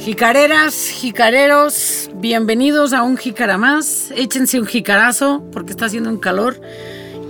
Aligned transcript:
Jicareras, 0.00 0.88
jicareros, 0.88 2.08
bienvenidos 2.14 2.94
a 2.94 3.02
un 3.02 3.18
jicara 3.18 3.58
más. 3.58 4.10
Échense 4.16 4.58
un 4.58 4.64
jicarazo 4.64 5.44
porque 5.52 5.72
está 5.72 5.84
haciendo 5.84 6.08
un 6.08 6.16
calor 6.16 6.58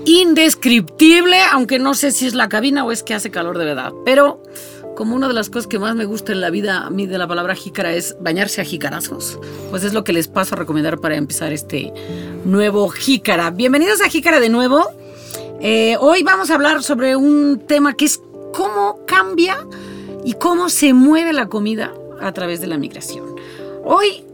indescriptible, 0.06 1.36
aunque 1.50 1.80
no 1.80 1.94
sé 1.94 2.12
si 2.12 2.28
es 2.28 2.34
la 2.34 2.48
cabina 2.48 2.84
o 2.84 2.92
es 2.92 3.02
que 3.02 3.12
hace 3.12 3.32
calor 3.32 3.58
de 3.58 3.64
verdad. 3.64 3.92
Pero 4.04 4.40
como 4.94 5.16
una 5.16 5.26
de 5.26 5.34
las 5.34 5.50
cosas 5.50 5.66
que 5.66 5.80
más 5.80 5.96
me 5.96 6.04
gusta 6.04 6.30
en 6.30 6.40
la 6.40 6.50
vida 6.50 6.86
a 6.86 6.90
mí 6.90 7.08
de 7.08 7.18
la 7.18 7.26
palabra 7.26 7.56
jícara 7.56 7.92
es 7.92 8.16
bañarse 8.20 8.60
a 8.60 8.64
jicarazos, 8.64 9.40
pues 9.70 9.82
es 9.82 9.92
lo 9.92 10.04
que 10.04 10.12
les 10.12 10.28
paso 10.28 10.54
a 10.54 10.58
recomendar 10.58 11.00
para 11.00 11.16
empezar 11.16 11.52
este 11.52 11.92
nuevo 12.44 12.88
jícara. 12.88 13.50
Bienvenidos 13.50 14.00
a 14.00 14.08
jícara 14.08 14.38
de 14.38 14.48
nuevo. 14.48 14.86
Eh, 15.60 15.96
hoy 15.98 16.22
vamos 16.22 16.52
a 16.52 16.54
hablar 16.54 16.84
sobre 16.84 17.16
un 17.16 17.64
tema 17.66 17.94
que 17.94 18.04
es 18.04 18.20
cómo 18.52 19.04
cambia 19.08 19.66
y 20.24 20.34
cómo 20.34 20.68
se 20.68 20.94
mueve 20.94 21.32
la 21.32 21.48
comida 21.48 21.94
a 22.20 22.32
través 22.32 22.60
de 22.60 22.66
la 22.66 22.76
migración. 22.78 23.36
Hoy, 23.84 24.24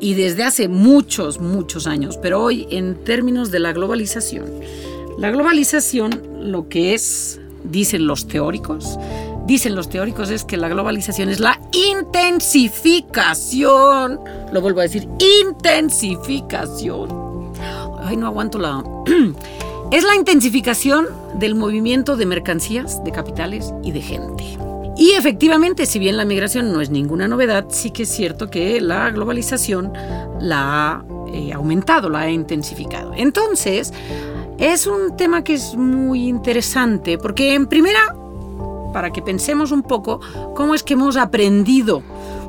y 0.00 0.14
desde 0.14 0.44
hace 0.44 0.68
muchos, 0.68 1.40
muchos 1.40 1.86
años, 1.86 2.18
pero 2.20 2.42
hoy 2.42 2.66
en 2.70 2.96
términos 3.04 3.50
de 3.50 3.60
la 3.60 3.72
globalización, 3.72 4.46
la 5.18 5.30
globalización 5.30 6.22
lo 6.40 6.68
que 6.68 6.94
es, 6.94 7.40
dicen 7.64 8.06
los 8.06 8.28
teóricos, 8.28 8.98
dicen 9.46 9.74
los 9.74 9.88
teóricos 9.88 10.30
es 10.30 10.44
que 10.44 10.56
la 10.56 10.68
globalización 10.68 11.28
es 11.28 11.40
la 11.40 11.60
intensificación, 11.72 14.20
lo 14.52 14.60
vuelvo 14.60 14.78
a 14.80 14.84
decir, 14.84 15.08
intensificación. 15.42 17.26
Ay, 18.00 18.16
no 18.16 18.26
aguanto 18.26 18.58
la... 18.58 18.84
Es 19.92 20.02
la 20.02 20.16
intensificación 20.16 21.06
del 21.38 21.54
movimiento 21.54 22.16
de 22.16 22.26
mercancías, 22.26 23.04
de 23.04 23.12
capitales 23.12 23.72
y 23.84 23.92
de 23.92 24.00
gente. 24.00 24.65
Y 24.98 25.10
efectivamente, 25.10 25.84
si 25.84 25.98
bien 25.98 26.16
la 26.16 26.24
migración 26.24 26.72
no 26.72 26.80
es 26.80 26.88
ninguna 26.90 27.28
novedad, 27.28 27.66
sí 27.68 27.90
que 27.90 28.04
es 28.04 28.08
cierto 28.08 28.48
que 28.50 28.80
la 28.80 29.10
globalización 29.10 29.92
la 30.40 30.92
ha 30.92 31.04
eh, 31.32 31.52
aumentado, 31.52 32.08
la 32.08 32.20
ha 32.20 32.30
intensificado. 32.30 33.12
Entonces, 33.14 33.92
es 34.58 34.86
un 34.86 35.16
tema 35.16 35.44
que 35.44 35.54
es 35.54 35.74
muy 35.74 36.26
interesante 36.26 37.18
porque 37.18 37.54
en 37.54 37.66
primera, 37.66 38.16
para 38.94 39.10
que 39.10 39.20
pensemos 39.20 39.70
un 39.70 39.82
poco 39.82 40.20
cómo 40.54 40.74
es 40.74 40.82
que 40.82 40.94
hemos 40.94 41.18
aprendido 41.18 42.02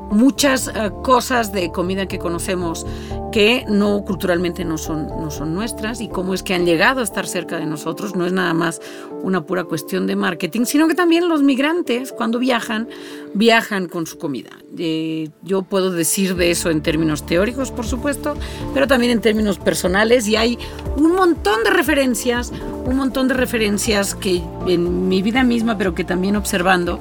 muchas 0.10 0.70
eh, 0.70 0.92
cosas 1.04 1.52
de 1.52 1.70
comida 1.72 2.08
que 2.08 2.18
conocemos 2.18 2.86
que 3.32 3.66
no 3.68 4.04
culturalmente 4.06 4.64
no 4.66 4.78
son, 4.78 5.08
no 5.08 5.32
son 5.32 5.54
nuestras 5.54 6.02
y 6.02 6.08
cómo 6.08 6.34
es 6.34 6.44
que 6.44 6.54
han 6.54 6.66
llegado 6.66 7.02
a 7.02 7.04
estar 7.04 7.28
cerca 7.28 7.58
de 7.58 7.66
nosotros. 7.66 8.16
No 8.16 8.26
es 8.26 8.34
nada 8.34 8.54
más 8.54 8.82
una 9.24 9.46
pura 9.46 9.66
cuestión 9.66 10.08
de 10.08 10.16
marketing, 10.16 10.66
sino 10.66 10.88
que 10.88 10.96
también 10.96 11.28
los 11.28 11.44
migrantes 11.44 12.12
cuando 12.12 12.40
viajan, 12.40 12.88
viajan 13.34 13.88
con 13.88 14.08
su 14.08 14.18
comida. 14.18 14.52
Eh, 14.78 15.30
yo 15.44 15.64
puedo 15.64 15.92
decir 15.92 16.36
de 16.36 16.52
eso 16.52 16.70
en 16.70 16.82
términos 16.82 17.26
teóricos, 17.26 17.72
por 17.72 17.86
supuesto, 17.86 18.36
pero 18.74 18.88
también 18.88 19.12
en 19.12 19.22
términos 19.22 19.60
personales 19.60 20.28
y 20.28 20.36
hay 20.36 20.58
un 20.96 21.14
montón 21.14 21.64
de 21.64 21.72
referencias, 21.72 22.52
un 22.86 22.96
montón 22.96 23.28
de 23.28 23.34
referencias 23.34 24.16
que 24.16 24.42
en 24.68 25.08
mi 25.08 25.22
vida 25.22 25.44
misma, 25.44 25.78
pero 25.78 25.94
que 25.94 26.04
también 26.04 26.36
observando, 26.36 27.00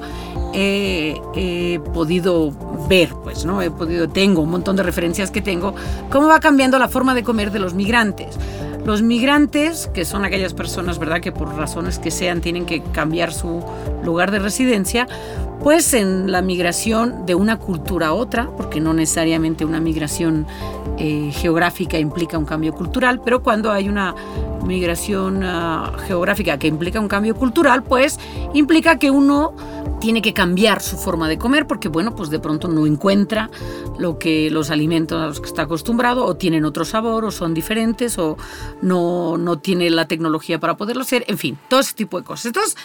he, 0.53 1.79
podido 1.93 2.51
ver, 2.89 3.09
pues, 3.23 3.45
¿no? 3.45 3.61
He 3.61 3.71
podido, 3.71 4.09
tengo 4.09 4.41
un 4.41 4.49
montón 4.49 4.75
de 4.75 4.83
referencias 4.83 5.31
que 5.31 5.41
tengo, 5.41 5.75
cómo 6.17 6.29
va 6.29 6.39
cambiando 6.39 6.79
la 6.79 6.87
forma 6.87 7.13
de 7.13 7.23
comer 7.23 7.51
de 7.51 7.59
los 7.59 7.75
migrantes. 7.75 8.39
Los 8.87 9.01
migrantes, 9.01 9.87
que 9.93 10.05
son 10.05 10.23
aquellas 10.23 10.53
personas, 10.53 10.97
¿verdad?, 10.97 11.19
que 11.19 11.33
por 11.33 11.53
razones 11.53 11.99
que 11.99 12.09
sean 12.09 12.39
tienen 12.39 12.65
que 12.65 12.81
cambiar 12.81 13.33
su 13.33 13.61
lugar 14.01 14.31
de 14.31 14.39
residencia, 14.39 15.09
pues 15.61 15.93
en 15.93 16.31
la 16.31 16.41
migración 16.41 17.25
de 17.25 17.35
una 17.35 17.59
cultura 17.59 18.07
a 18.07 18.13
otra, 18.13 18.49
porque 18.55 18.79
no 18.79 18.93
necesariamente 18.93 19.65
una 19.65 19.81
migración 19.81 20.47
eh, 20.97 21.31
geográfica 21.33 21.99
implica 21.99 22.37
un 22.37 22.45
cambio 22.45 22.71
cultural, 22.71 23.19
pero 23.25 23.43
cuando 23.43 23.73
hay 23.73 23.89
una 23.89 24.15
migración 24.65 25.43
ah, 25.43 25.91
geográfica 26.07 26.57
que 26.57 26.67
implica 26.67 27.01
un 27.01 27.09
cambio 27.09 27.35
cultural, 27.35 27.83
pues 27.83 28.17
implica 28.53 28.97
que 28.97 29.11
uno 29.11 29.53
tiene 29.99 30.21
que 30.21 30.33
cambiar 30.33 30.81
su 30.81 30.95
forma 30.97 31.27
de 31.27 31.37
comer 31.37 31.65
porque, 31.65 31.89
bueno, 31.89 32.15
pues 32.15 32.29
de 32.29 32.39
pronto 32.39 32.67
no 32.67 32.85
encuentra 32.85 33.49
lo 33.97 34.19
que 34.19 34.51
los 34.51 34.69
alimentos 34.69 35.21
a 35.21 35.27
los 35.27 35.39
que 35.39 35.47
está 35.47 35.63
acostumbrado 35.63 36.25
o 36.25 36.35
tienen 36.35 36.65
otro 36.65 36.85
sabor 36.85 37.25
o 37.25 37.31
son 37.31 37.53
diferentes 37.53 38.19
o 38.19 38.37
no, 38.81 39.37
no 39.37 39.59
tiene 39.59 39.89
la 39.89 40.07
tecnología 40.07 40.59
para 40.59 40.77
poderlo 40.77 41.03
hacer, 41.03 41.25
en 41.27 41.37
fin, 41.37 41.57
todo 41.69 41.79
ese 41.79 41.93
tipo 41.93 42.17
de 42.19 42.25
cosas. 42.25 42.47
Entonces, 42.47 42.77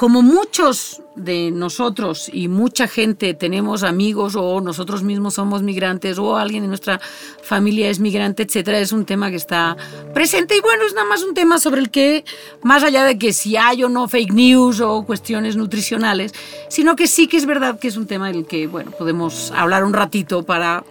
como 0.00 0.22
muchos 0.22 1.02
de 1.14 1.50
nosotros 1.50 2.30
y 2.32 2.48
mucha 2.48 2.88
gente 2.88 3.34
tenemos 3.34 3.82
amigos 3.82 4.34
o 4.34 4.62
nosotros 4.62 5.02
mismos 5.02 5.34
somos 5.34 5.62
migrantes 5.62 6.18
o 6.18 6.38
alguien 6.38 6.62
de 6.62 6.68
nuestra 6.68 6.98
familia 7.42 7.90
es 7.90 8.00
migrante, 8.00 8.44
etcétera, 8.44 8.78
es 8.78 8.92
un 8.92 9.04
tema 9.04 9.28
que 9.28 9.36
está 9.36 9.76
presente 10.14 10.56
y 10.56 10.60
bueno, 10.62 10.84
es 10.86 10.94
nada 10.94 11.06
más 11.06 11.22
un 11.22 11.34
tema 11.34 11.58
sobre 11.58 11.82
el 11.82 11.90
que, 11.90 12.24
más 12.62 12.82
allá 12.82 13.04
de 13.04 13.18
que 13.18 13.34
si 13.34 13.58
hay 13.58 13.84
o 13.84 13.90
no 13.90 14.08
fake 14.08 14.32
news 14.32 14.80
o 14.80 15.04
cuestiones 15.04 15.56
nutricionales, 15.56 16.32
sino 16.70 16.96
que 16.96 17.06
sí 17.06 17.26
que 17.26 17.36
es 17.36 17.44
verdad 17.44 17.78
que 17.78 17.88
es 17.88 17.98
un 17.98 18.06
tema 18.06 18.32
del 18.32 18.46
que, 18.46 18.68
bueno, 18.68 18.92
podemos 18.92 19.50
hablar 19.54 19.84
un 19.84 19.92
ratito 19.92 20.44
para 20.44 20.82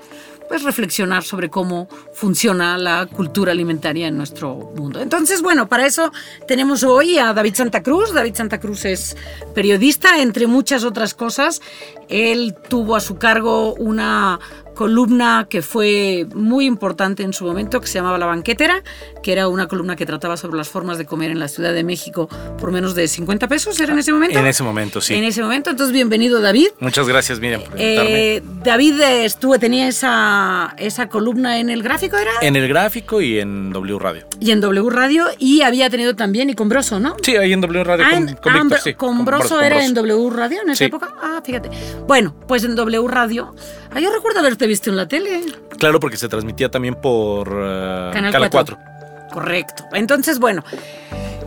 pues 0.50 0.64
reflexionar 0.64 1.24
sobre 1.24 1.50
cómo 1.50 1.88
funciona 2.14 2.78
la 2.78 3.06
cultura 3.06 3.52
alimentaria 3.52 4.08
en 4.08 4.18
nuestro 4.18 4.56
mundo. 4.76 5.00
Entonces, 5.00 5.42
bueno, 5.42 5.70
para 5.70 5.86
eso 5.86 6.12
tenemos 6.48 6.84
hoy 6.84 7.20
a 7.20 7.32
David 7.34 7.54
Santa 7.54 7.84
Cruz. 7.84 8.14
David 8.14 8.36
Santa 8.36 8.60
Cruz 8.60 8.84
es 8.86 9.16
periodista, 9.54 10.20
entre 10.20 10.48
muchas 10.48 10.84
otras 10.84 11.14
cosas. 11.14 11.62
Él 12.10 12.56
tuvo 12.68 12.96
a 12.96 13.00
su 13.00 13.18
cargo 13.18 13.76
una 13.76 14.40
columna 14.76 15.48
que 15.50 15.62
fue 15.62 16.26
muy 16.34 16.66
importante 16.66 17.24
en 17.24 17.34
su 17.34 17.46
momento, 17.46 17.82
que 17.82 17.88
se 17.88 17.96
llamaba 17.96 18.18
La 18.18 18.26
Banquetera, 18.26 18.84
que 19.22 19.32
era 19.32 19.48
una 19.48 19.68
columna 19.68 19.96
que 19.96 20.06
trataba 20.06 20.38
sobre 20.38 20.58
las 20.58 20.70
formas 20.70 20.98
de 20.98 21.06
comer 21.06 21.32
en 21.32 21.40
la 21.40 21.48
Ciudad 21.48 21.74
de 21.74 21.84
México 21.84 22.30
por 22.60 22.72
menos 22.72 22.96
de 22.96 23.08
50 23.08 23.48
pesos, 23.48 23.80
¿era 23.80 23.94
en 23.94 24.00
ese 24.00 24.14
momento? 24.14 24.40
En 24.40 24.46
ese 24.46 24.64
momento, 24.64 25.02
sí. 25.02 25.16
En 25.16 25.24
ese 25.24 25.42
momento, 25.42 25.70
entonces 25.70 25.94
bienvenido 25.94 26.42
David. 26.42 26.70
Muchas 26.80 27.08
gracias, 27.08 27.40
Miriam, 27.40 27.62
por 27.62 27.74
eh, 27.78 28.42
David 28.64 29.02
estuvo, 29.02 29.60
tenía 29.60 29.88
esa, 29.88 30.76
esa 30.78 31.10
columna 31.10 31.60
en 31.60 31.70
el 31.70 31.84
gráfico, 31.84 32.18
¿era? 32.18 32.32
En 32.42 32.56
el 32.56 32.68
gráfico 32.68 33.22
y 33.22 33.40
en 33.40 33.72
W 33.72 34.00
Radio. 34.00 34.26
Y 34.40 34.52
en 34.52 34.62
W 34.62 34.90
Radio, 34.90 35.26
y 35.38 35.62
había 35.62 35.90
tenido 35.90 36.16
también, 36.16 36.50
y 36.50 36.56
con 36.56 36.70
Broso, 36.70 37.00
¿no? 37.00 37.16
Sí, 37.22 37.36
ahí 37.36 37.54
en 37.54 37.62
W 37.62 37.84
Radio 37.84 38.06
ah, 38.08 38.12
con, 38.12 38.36
con, 38.36 38.54
Víctor, 38.54 38.80
sí, 38.80 38.94
con, 38.94 39.26
Broso 39.26 39.62
era 39.62 39.84
en 39.84 39.94
W 39.94 40.30
Radio 40.30 40.62
en 40.62 40.70
esa 40.70 40.86
época. 40.86 41.14
Ah, 41.22 41.42
fíjate. 41.44 41.70
Bueno, 42.08 42.36
pues 42.48 42.64
en 42.64 42.76
W 42.76 43.08
Radio, 43.08 43.54
ah, 43.92 44.00
yo 44.00 44.12
recuerdo 44.12 44.40
haberte 44.40 44.68
visto 44.70 44.90
en 44.90 44.96
la 44.96 45.08
tele. 45.08 45.42
Claro, 45.78 46.00
porque 46.00 46.16
se 46.16 46.30
transmitía 46.30 46.70
también 46.70 46.96
por 46.96 47.50
uh, 47.50 48.12
Canal, 48.14 48.50
4. 48.50 48.78
Correcto. 49.32 49.84
Entonces, 49.94 50.40
bueno. 50.40 50.64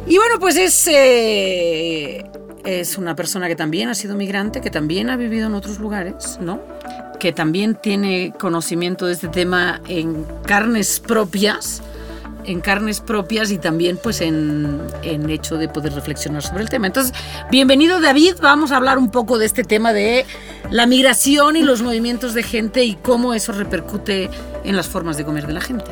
Y 0.06 0.16
bueno, 0.16 0.38
pues 0.38 0.56
es, 0.56 0.88
eh, 0.88 2.24
es 2.64 2.98
una 2.98 3.14
persona 3.16 3.48
que 3.48 3.56
también 3.56 3.88
ha 3.88 3.94
sido 3.94 4.14
migrante, 4.14 4.60
que 4.60 4.70
también 4.70 5.08
ha 5.08 5.16
vivido 5.16 5.46
en 5.46 5.54
otros 5.54 5.78
lugares, 5.78 6.38
¿no? 6.40 6.60
Que 7.18 7.32
también 7.32 7.76
tiene 7.76 8.34
conocimiento 8.38 9.06
de 9.06 9.14
este 9.14 9.28
tema 9.28 9.80
en 9.88 10.26
carnes 10.44 11.00
propias 11.00 11.82
en 12.44 12.60
carnes 12.60 13.00
propias 13.00 13.50
y 13.50 13.58
también 13.58 13.98
pues 14.02 14.20
en, 14.20 14.80
en, 15.02 15.30
hecho 15.30 15.56
de 15.56 15.68
poder 15.68 15.92
reflexionar 15.92 16.42
sobre 16.42 16.62
el 16.62 16.68
tema. 16.68 16.86
Entonces, 16.86 17.14
bienvenido 17.50 18.00
David, 18.00 18.34
vamos 18.40 18.72
a 18.72 18.76
hablar 18.76 18.98
un 18.98 19.10
poco 19.10 19.38
de 19.38 19.46
este 19.46 19.64
tema 19.64 19.92
de 19.92 20.26
la 20.70 20.86
migración 20.86 21.56
y 21.56 21.62
los 21.62 21.82
movimientos 21.82 22.34
de 22.34 22.42
gente 22.42 22.84
y 22.84 22.94
cómo 22.96 23.34
eso 23.34 23.52
repercute 23.52 24.30
en 24.64 24.76
las 24.76 24.88
formas 24.88 25.16
de 25.16 25.24
comer 25.24 25.46
de 25.46 25.52
la 25.52 25.60
gente. 25.60 25.90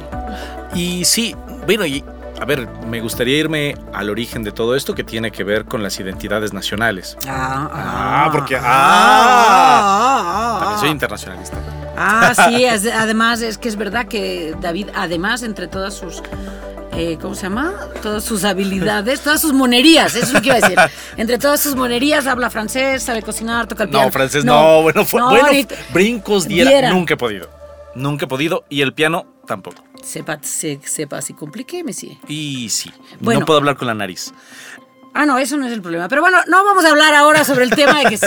Y 0.74 1.04
sí, 1.04 1.34
bueno, 1.66 1.84
y 1.86 2.04
a 2.40 2.44
ver, 2.46 2.66
me 2.86 3.00
gustaría 3.00 3.36
irme 3.36 3.76
al 3.92 4.08
origen 4.08 4.42
de 4.42 4.50
todo 4.50 4.74
esto 4.74 4.94
que 4.94 5.04
tiene 5.04 5.30
que 5.30 5.44
ver 5.44 5.66
con 5.66 5.82
las 5.82 6.00
identidades 6.00 6.54
nacionales. 6.54 7.18
Ah, 7.28 7.68
ah, 7.70 8.30
porque 8.32 8.56
ah, 8.56 8.62
ah, 8.64 10.58
también 10.60 10.80
soy 10.80 10.88
internacionalista. 10.88 11.58
Ah, 12.02 12.32
sí, 12.34 12.64
además 12.64 13.42
es 13.42 13.58
que 13.58 13.68
es 13.68 13.76
verdad 13.76 14.06
que 14.06 14.54
David, 14.60 14.88
además, 14.94 15.42
entre 15.42 15.68
todas 15.68 15.94
sus 15.94 16.22
eh, 16.92 17.18
¿cómo 17.20 17.34
se 17.34 17.42
llama? 17.42 17.74
Todas 18.02 18.24
sus 18.24 18.44
habilidades, 18.44 19.20
todas 19.20 19.40
sus 19.40 19.52
monerías, 19.52 20.14
eso 20.16 20.26
es 20.26 20.32
lo 20.32 20.40
que 20.40 20.48
iba 20.48 20.56
a 20.56 20.60
decir. 20.60 20.78
Entre 21.16 21.38
todas 21.38 21.60
sus 21.60 21.76
monerías 21.76 22.26
habla 22.26 22.50
francés, 22.50 23.02
sabe 23.02 23.22
cocinar, 23.22 23.68
toca 23.68 23.84
el 23.84 23.90
piano. 23.90 24.06
No, 24.06 24.12
francés 24.12 24.44
no, 24.44 24.82
bueno, 24.82 25.04
fue, 25.04 25.22
bueno 25.22 25.48
brincos 25.92 26.48
diera, 26.48 26.90
nunca 26.90 27.14
he 27.14 27.16
podido. 27.16 27.48
Nunca 27.94 28.24
he 28.24 28.28
podido 28.28 28.64
y 28.68 28.82
el 28.82 28.92
piano 28.92 29.26
tampoco. 29.46 29.84
Sepa, 30.02 30.38
se, 30.42 30.80
sepa 30.84 31.20
si 31.22 31.34
compliqué, 31.34 31.84
me 31.84 31.92
sí. 31.92 32.18
Y 32.28 32.68
sí, 32.70 32.92
no 33.20 33.44
puedo 33.44 33.58
hablar 33.58 33.76
con 33.76 33.86
la 33.86 33.94
nariz. 33.94 34.32
Ah, 35.12 35.26
no, 35.26 35.38
eso 35.38 35.56
no 35.56 35.66
es 35.66 35.72
el 35.72 35.82
problema. 35.82 36.08
Pero 36.08 36.22
bueno, 36.22 36.38
no 36.46 36.64
vamos 36.64 36.84
a 36.84 36.90
hablar 36.90 37.14
ahora 37.14 37.44
sobre 37.44 37.64
el 37.64 37.70
tema 37.70 38.00
de 38.00 38.10
que 38.10 38.18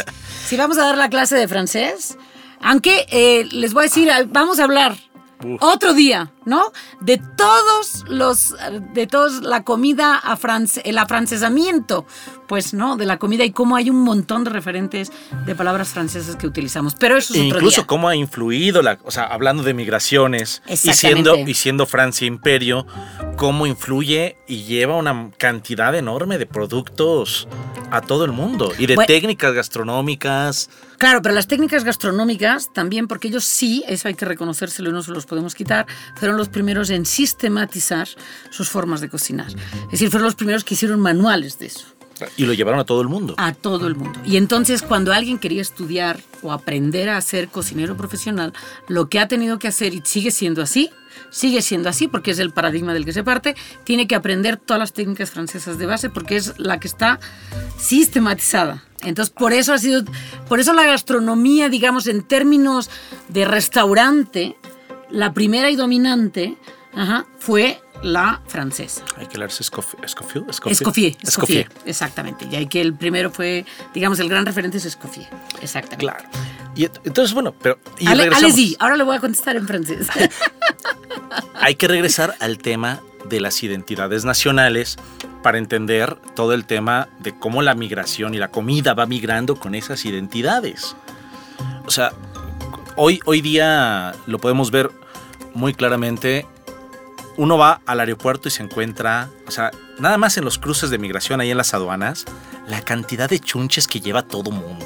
si 0.45 0.57
vamos 0.57 0.77
a 0.77 0.83
dar 0.83 0.97
la 0.97 1.09
clase 1.09 1.35
de 1.35 1.47
francés, 1.47 2.17
aunque 2.63 3.05
eh, 3.09 3.47
les 3.51 3.73
voy 3.73 3.81
a 3.81 3.83
decir, 3.83 4.09
vamos 4.29 4.59
a 4.59 4.63
hablar 4.63 4.95
Uf. 5.43 5.61
otro 5.61 5.93
día, 5.93 6.31
¿no? 6.45 6.71
De 7.01 7.17
todos 7.17 8.03
los, 8.07 8.55
de 8.93 9.07
todos 9.07 9.41
la 9.41 9.63
comida, 9.63 10.17
a 10.17 10.35
france- 10.37 10.81
el 10.85 10.97
afrancesamiento, 10.97 12.05
pues, 12.47 12.73
¿no? 12.73 12.97
De 12.97 13.05
la 13.05 13.17
comida 13.17 13.43
y 13.43 13.51
cómo 13.51 13.75
hay 13.75 13.89
un 13.89 14.01
montón 14.03 14.43
de 14.43 14.49
referentes 14.49 15.11
de 15.45 15.55
palabras 15.55 15.89
francesas 15.89 16.35
que 16.35 16.47
utilizamos. 16.47 16.95
Pero 16.95 17.17
eso 17.17 17.33
es 17.33 17.39
E 17.39 17.45
otro 17.47 17.57
incluso 17.57 17.81
día. 17.81 17.87
cómo 17.87 18.07
ha 18.07 18.15
influido, 18.15 18.81
la, 18.81 18.99
o 19.03 19.11
sea, 19.11 19.23
hablando 19.25 19.63
de 19.63 19.73
migraciones 19.73 20.61
y 20.67 20.75
siendo, 20.77 21.35
y 21.37 21.53
siendo 21.53 21.85
Francia 21.85 22.27
imperio, 22.27 22.85
cómo 23.37 23.65
influye 23.67 24.37
y 24.47 24.63
lleva 24.63 24.95
una 24.95 25.29
cantidad 25.37 25.95
enorme 25.95 26.37
de 26.37 26.45
productos 26.45 27.47
a 27.91 28.01
todo 28.01 28.25
el 28.25 28.31
mundo 28.31 28.71
y 28.77 28.87
de 28.87 28.95
Bueno. 28.95 29.07
técnicas 29.07 29.53
gastronómicas. 29.53 30.69
Claro, 30.97 31.21
pero 31.21 31.35
las 31.35 31.47
técnicas 31.47 31.83
gastronómicas 31.83 32.71
también, 32.73 33.07
porque 33.07 33.27
ellos 33.27 33.43
sí, 33.43 33.83
eso 33.87 34.07
hay 34.07 34.13
que 34.15 34.25
reconocérselo 34.25 34.89
y 34.89 34.93
no 34.93 35.03
se 35.03 35.11
los 35.11 35.25
podemos 35.25 35.53
quitar, 35.53 35.85
fueron 36.33 36.39
los 36.39 36.49
primeros 36.49 36.89
en 36.89 37.05
sistematizar 37.05 38.07
sus 38.49 38.67
formas 38.67 39.01
de 39.01 39.09
cocinar. 39.09 39.49
Es 39.85 39.91
decir, 39.91 40.09
fueron 40.09 40.25
los 40.25 40.35
primeros 40.35 40.63
que 40.63 40.73
hicieron 40.73 40.99
manuales 40.99 41.59
de 41.59 41.67
eso. 41.67 41.85
Y 42.37 42.45
lo 42.45 42.53
llevaron 42.53 42.79
a 42.79 42.85
todo 42.85 43.01
el 43.01 43.07
mundo. 43.07 43.35
a 43.37 43.53
todo 43.53 43.85
el 43.85 43.95
mundo. 43.95 44.19
Y 44.25 44.37
entonces 44.37 44.81
cuando 44.81 45.13
alguien 45.13 45.37
quería 45.37 45.61
estudiar 45.61 46.19
o 46.41 46.51
aprender 46.51 47.09
a 47.09 47.21
ser 47.21 47.49
cocinero 47.49 47.95
profesional, 47.97 48.53
lo 48.87 49.09
que 49.09 49.19
ha 49.19 49.27
tenido 49.27 49.59
que 49.59 49.67
hacer, 49.67 49.93
y 49.93 50.01
sigue 50.05 50.31
siendo 50.31 50.63
así, 50.63 50.89
sigue 51.29 51.61
siendo 51.61 51.89
así 51.89 52.07
porque 52.07 52.31
es 52.31 52.39
el 52.39 52.51
paradigma 52.51 52.93
del 52.93 53.05
que 53.05 53.13
se 53.13 53.23
parte, 53.23 53.55
tiene 53.83 54.07
que 54.07 54.15
aprender 54.15 54.57
todas 54.57 54.79
las 54.79 54.93
técnicas 54.93 55.29
francesas 55.29 55.77
de 55.77 55.85
base 55.85 56.09
porque 56.09 56.35
es 56.37 56.57
la 56.57 56.79
que 56.79 56.87
está 56.87 57.19
sistematizada. 57.77 58.83
Entonces 59.03 59.33
por 59.37 59.53
eso 59.53 59.73
ha 59.73 59.77
sido, 59.77 60.03
por 60.47 60.59
eso 60.59 60.73
la 60.73 60.85
gastronomía, 60.85 61.69
digamos, 61.69 62.07
en 62.07 62.23
términos 62.23 62.89
de 63.27 63.45
restaurante, 63.45 64.55
la 65.13 65.31
primera 65.33 65.69
y 65.69 65.75
dominante 65.75 66.57
ajá, 66.95 67.25
fue 67.39 67.79
la 68.01 68.41
francesa. 68.47 69.03
Hay 69.17 69.27
que 69.27 69.37
leerse 69.37 69.63
Escoffier. 69.63 70.03
Escoffier. 70.03 70.43
Escoffier, 70.49 71.15
Escoffier, 71.21 71.69
exactamente. 71.85 72.47
Ya 72.49 72.63
que 72.67 72.81
el 72.81 72.93
primero 72.95 73.31
fue, 73.31 73.65
digamos, 73.93 74.19
el 74.19 74.27
gran 74.27 74.45
referente 74.45 74.77
es 74.77 74.85
Escoffier, 74.85 75.29
exactamente. 75.61 75.97
Claro. 76.05 76.27
Y 76.75 76.85
ent- 76.85 76.99
entonces, 77.05 77.33
bueno, 77.33 77.53
pero. 77.61 77.79
Y 77.99 78.07
Ale, 78.07 78.29
allez-y, 78.33 78.75
ahora 78.79 78.97
le 78.97 79.03
voy 79.03 79.15
a 79.15 79.19
contestar 79.19 79.55
en 79.55 79.67
francés. 79.67 80.07
Hay 81.55 81.75
que 81.75 81.87
regresar 81.87 82.35
al 82.39 82.57
tema 82.57 82.99
de 83.29 83.39
las 83.39 83.63
identidades 83.63 84.25
nacionales 84.25 84.97
para 85.41 85.57
entender 85.57 86.17
todo 86.35 86.53
el 86.53 86.65
tema 86.65 87.07
de 87.19 87.37
cómo 87.37 87.61
la 87.61 87.73
migración 87.73 88.33
y 88.33 88.37
la 88.37 88.49
comida 88.49 88.93
va 88.93 89.05
migrando 89.05 89.55
con 89.55 89.75
esas 89.75 90.03
identidades. 90.05 90.95
O 91.85 91.91
sea, 91.91 92.11
hoy, 92.95 93.19
hoy 93.25 93.41
día 93.41 94.13
lo 94.25 94.39
podemos 94.39 94.71
ver 94.71 94.91
muy 95.53 95.73
claramente. 95.73 96.45
Uno 97.35 97.57
va 97.57 97.81
al 97.87 97.99
aeropuerto 97.99 98.47
y 98.47 98.51
se 98.51 98.61
encuentra, 98.61 99.29
o 99.47 99.51
sea, 99.51 99.71
nada 99.97 100.17
más 100.17 100.37
en 100.37 100.45
los 100.45 100.59
cruces 100.59 100.91
de 100.91 100.99
migración 100.99 101.41
ahí 101.41 101.49
en 101.49 101.57
las 101.57 101.73
aduanas, 101.73 102.25
la 102.67 102.81
cantidad 102.81 103.27
de 103.29 103.39
chunches 103.39 103.87
que 103.87 103.99
lleva 103.99 104.21
todo 104.21 104.51
mundo. 104.51 104.85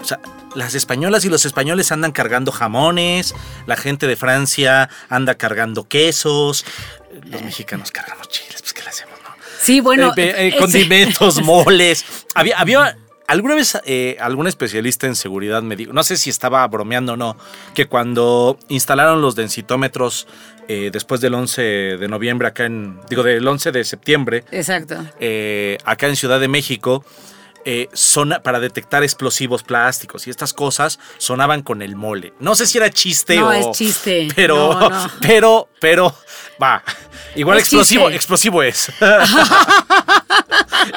O 0.00 0.04
sea, 0.04 0.20
las 0.54 0.74
españolas 0.74 1.24
y 1.26 1.28
los 1.28 1.44
españoles 1.44 1.92
andan 1.92 2.12
cargando 2.12 2.50
jamones, 2.50 3.34
la 3.66 3.76
gente 3.76 4.06
de 4.06 4.16
Francia 4.16 4.88
anda 5.10 5.34
cargando 5.34 5.86
quesos, 5.86 6.64
los 7.26 7.42
mexicanos 7.42 7.90
cargamos 7.92 8.28
chiles, 8.30 8.62
pues 8.62 8.72
¿qué 8.72 8.82
le 8.82 8.88
hacemos, 8.88 9.18
no? 9.22 9.30
sí, 9.60 9.80
bueno. 9.80 10.12
Eh, 10.16 10.34
eh, 10.36 10.48
ese- 10.48 10.58
condimentos, 10.58 11.42
moles. 11.42 12.04
Había, 12.34 12.58
había 12.58 12.96
alguna 13.28 13.54
vez 13.54 13.78
eh, 13.84 14.16
algún 14.20 14.46
especialista 14.46 15.06
en 15.06 15.16
seguridad 15.16 15.62
me 15.62 15.76
dijo, 15.76 15.92
no 15.92 16.02
sé 16.02 16.16
si 16.16 16.30
estaba 16.30 16.66
bromeando 16.68 17.14
o 17.14 17.16
no, 17.16 17.36
que 17.74 17.86
cuando 17.86 18.58
instalaron 18.68 19.20
los 19.22 19.34
densitómetros 19.34 20.26
eh, 20.68 20.90
después 20.92 21.20
del 21.20 21.34
11 21.34 21.62
de 21.62 22.08
noviembre 22.08 22.48
acá 22.48 22.64
en, 22.66 23.00
digo, 23.08 23.22
del 23.22 23.46
11 23.46 23.72
de 23.72 23.84
septiembre, 23.84 24.44
Exacto. 24.50 24.96
eh, 25.20 25.78
acá 25.84 26.06
en 26.08 26.16
Ciudad 26.16 26.40
de 26.40 26.48
México, 26.48 27.04
eh, 27.68 27.88
sona- 27.92 28.42
para 28.44 28.60
detectar 28.60 29.02
explosivos 29.02 29.64
plásticos 29.64 30.26
y 30.28 30.30
estas 30.30 30.52
cosas 30.52 31.00
sonaban 31.18 31.62
con 31.62 31.82
el 31.82 31.96
mole. 31.96 32.32
No 32.38 32.54
sé 32.54 32.64
si 32.66 32.78
era 32.78 32.90
chiste 32.90 33.36
No, 33.38 33.48
o. 33.48 33.52
es 33.52 33.70
chiste. 33.76 34.28
Pero, 34.36 34.72
No, 34.78 34.88
no. 34.88 35.10
pero, 35.20 35.68
pero, 35.80 36.14
va. 36.62 36.82
Igual 37.34 37.56
Es 37.58 37.64
explosivo, 37.64 38.04
chiste. 38.04 38.16
explosivo 38.16 38.62
es. 38.62 38.92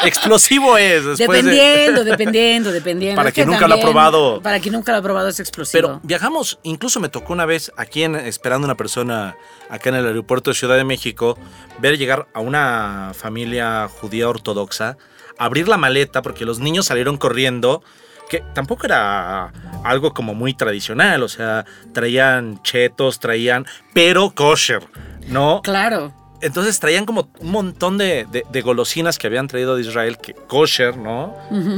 explosivo 0.04 0.78
es. 0.78 1.06
De- 1.06 1.16
Dependiendo, 1.16 2.04
dependiendo, 2.04 2.72
dependiendo. 2.72 3.16
Para 3.16 3.30
Es 3.30 3.36
quien 3.36 3.48
que 3.48 3.52
nunca 3.54 3.68
lo 3.68 3.76
ha 3.76 3.80
probado. 3.80 4.42
Para 4.42 4.60
quien 4.60 4.74
nunca 4.74 4.92
lo 4.92 4.98
ha 4.98 5.02
probado 5.02 5.28
es 5.30 5.40
explosivo. 5.40 5.82
Pero 5.88 6.00
viajamos, 6.04 6.60
incluso 6.64 7.00
me 7.00 7.10
tocó 7.10 7.34
una 7.34 7.46
vez 7.46 7.72
aquí 7.78 8.04
en, 8.04 8.16
esperando 8.16 8.66
una 8.66 8.76
persona 8.76 9.36
acá 9.70 9.90
en 9.90 9.96
el 9.96 10.06
aeropuerto 10.08 10.50
de 10.52 10.56
Ciudad 10.56 10.78
de 10.78 10.84
México, 10.84 11.38
ver 11.80 11.98
llegar 11.98 12.28
a 12.34 12.40
una 12.40 13.12
familia 13.16 13.88
judía 13.88 14.28
ortodoxa, 14.30 14.98
abrir 15.38 15.68
la 15.68 15.78
maleta 15.78 16.22
porque 16.22 16.46
los 16.46 16.60
niños 16.60 16.86
salieron 16.88 17.18
corriendo, 17.18 17.84
que 18.30 18.44
tampoco 18.54 18.86
era 18.86 19.52
algo 19.84 20.14
como 20.14 20.36
muy 20.36 20.54
tradicional, 20.54 21.24
o 21.24 21.28
sea, 21.30 21.66
traían 21.94 22.62
chetos, 22.64 23.20
traían, 23.20 23.66
pero 23.94 24.32
kosher, 24.32 24.84
¿no? 25.28 25.62
Claro. 25.64 26.14
Entonces 26.42 26.80
traían 26.80 27.06
como 27.06 27.30
un 27.40 27.52
montón 27.52 27.98
de, 27.98 28.26
de- 28.32 28.46
de 28.50 28.62
golosinas 28.62 29.18
que 29.18 29.28
habían 29.28 29.48
traído 29.48 29.76
de 29.76 29.82
Israel, 29.82 30.18
que 30.18 30.34
kosher, 30.34 30.98
¿no? 30.98 31.36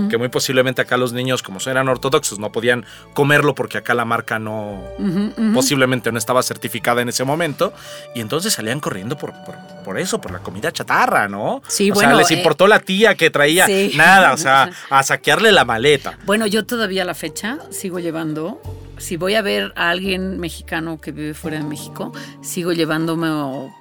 Que 0.10 0.18
muy 0.18 0.30
posiblemente 0.30 0.81
acá 0.81 0.98
los 0.98 1.13
niños, 1.13 1.42
como 1.42 1.60
eran 1.66 1.88
ortodoxos, 1.90 2.38
no 2.40 2.52
podían 2.52 2.86
comerlo 3.13 3.56
porque 3.56 3.78
acá 3.80 3.94
la 3.94 4.06
marca 4.06 4.40
no, 4.40 4.81
posiblemente 5.54 6.12
no 6.12 6.18
estaba 6.18 6.44
certificada 6.44 7.02
en 7.02 7.10
ese 7.10 7.24
momento. 7.24 7.74
Y 8.16 8.22
entonces 8.22 8.54
salían 8.54 8.80
corriendo 8.80 9.18
por, 9.18 9.31
por, 9.46 9.56
por 9.84 10.00
eso, 10.00 10.19
por 10.22 10.31
la 10.31 10.40
comida 10.40 10.72
chatarra, 10.72 11.28
¿no? 11.28 11.62
Sí, 11.68 11.92
o 11.92 11.94
bueno, 11.94 12.12
sea, 12.12 12.18
les 12.19 12.31
eh, 12.31 12.36
importó 12.36 12.68
la 12.68 12.80
tía 12.80 13.16
que 13.16 13.30
traía 13.30 13.66
sí. 13.66 13.94
nada, 13.96 14.34
o 14.34 14.38
sea, 14.38 14.69
a 14.90 15.04
saquearle 15.04 15.52
la 15.52 15.66
maleta. 15.66 16.18
Bueno, 16.25 16.46
yo 16.48 16.66
todavía 16.66 17.04
a 17.04 17.06
la 17.06 17.14
fecha 17.16 17.57
sigo 17.72 18.00
llevando, 18.00 18.62
si 19.01 19.18
voy 19.18 19.36
a 19.36 19.42
ver 19.42 19.74
a 19.75 19.89
alguien 19.89 20.39
mexicano 20.39 21.00
que 21.01 21.12
vive 21.12 21.33
fuera 21.33 21.57
de 21.57 21.63
México, 21.63 22.12
sigo 22.42 22.71
llevándome 22.71 23.27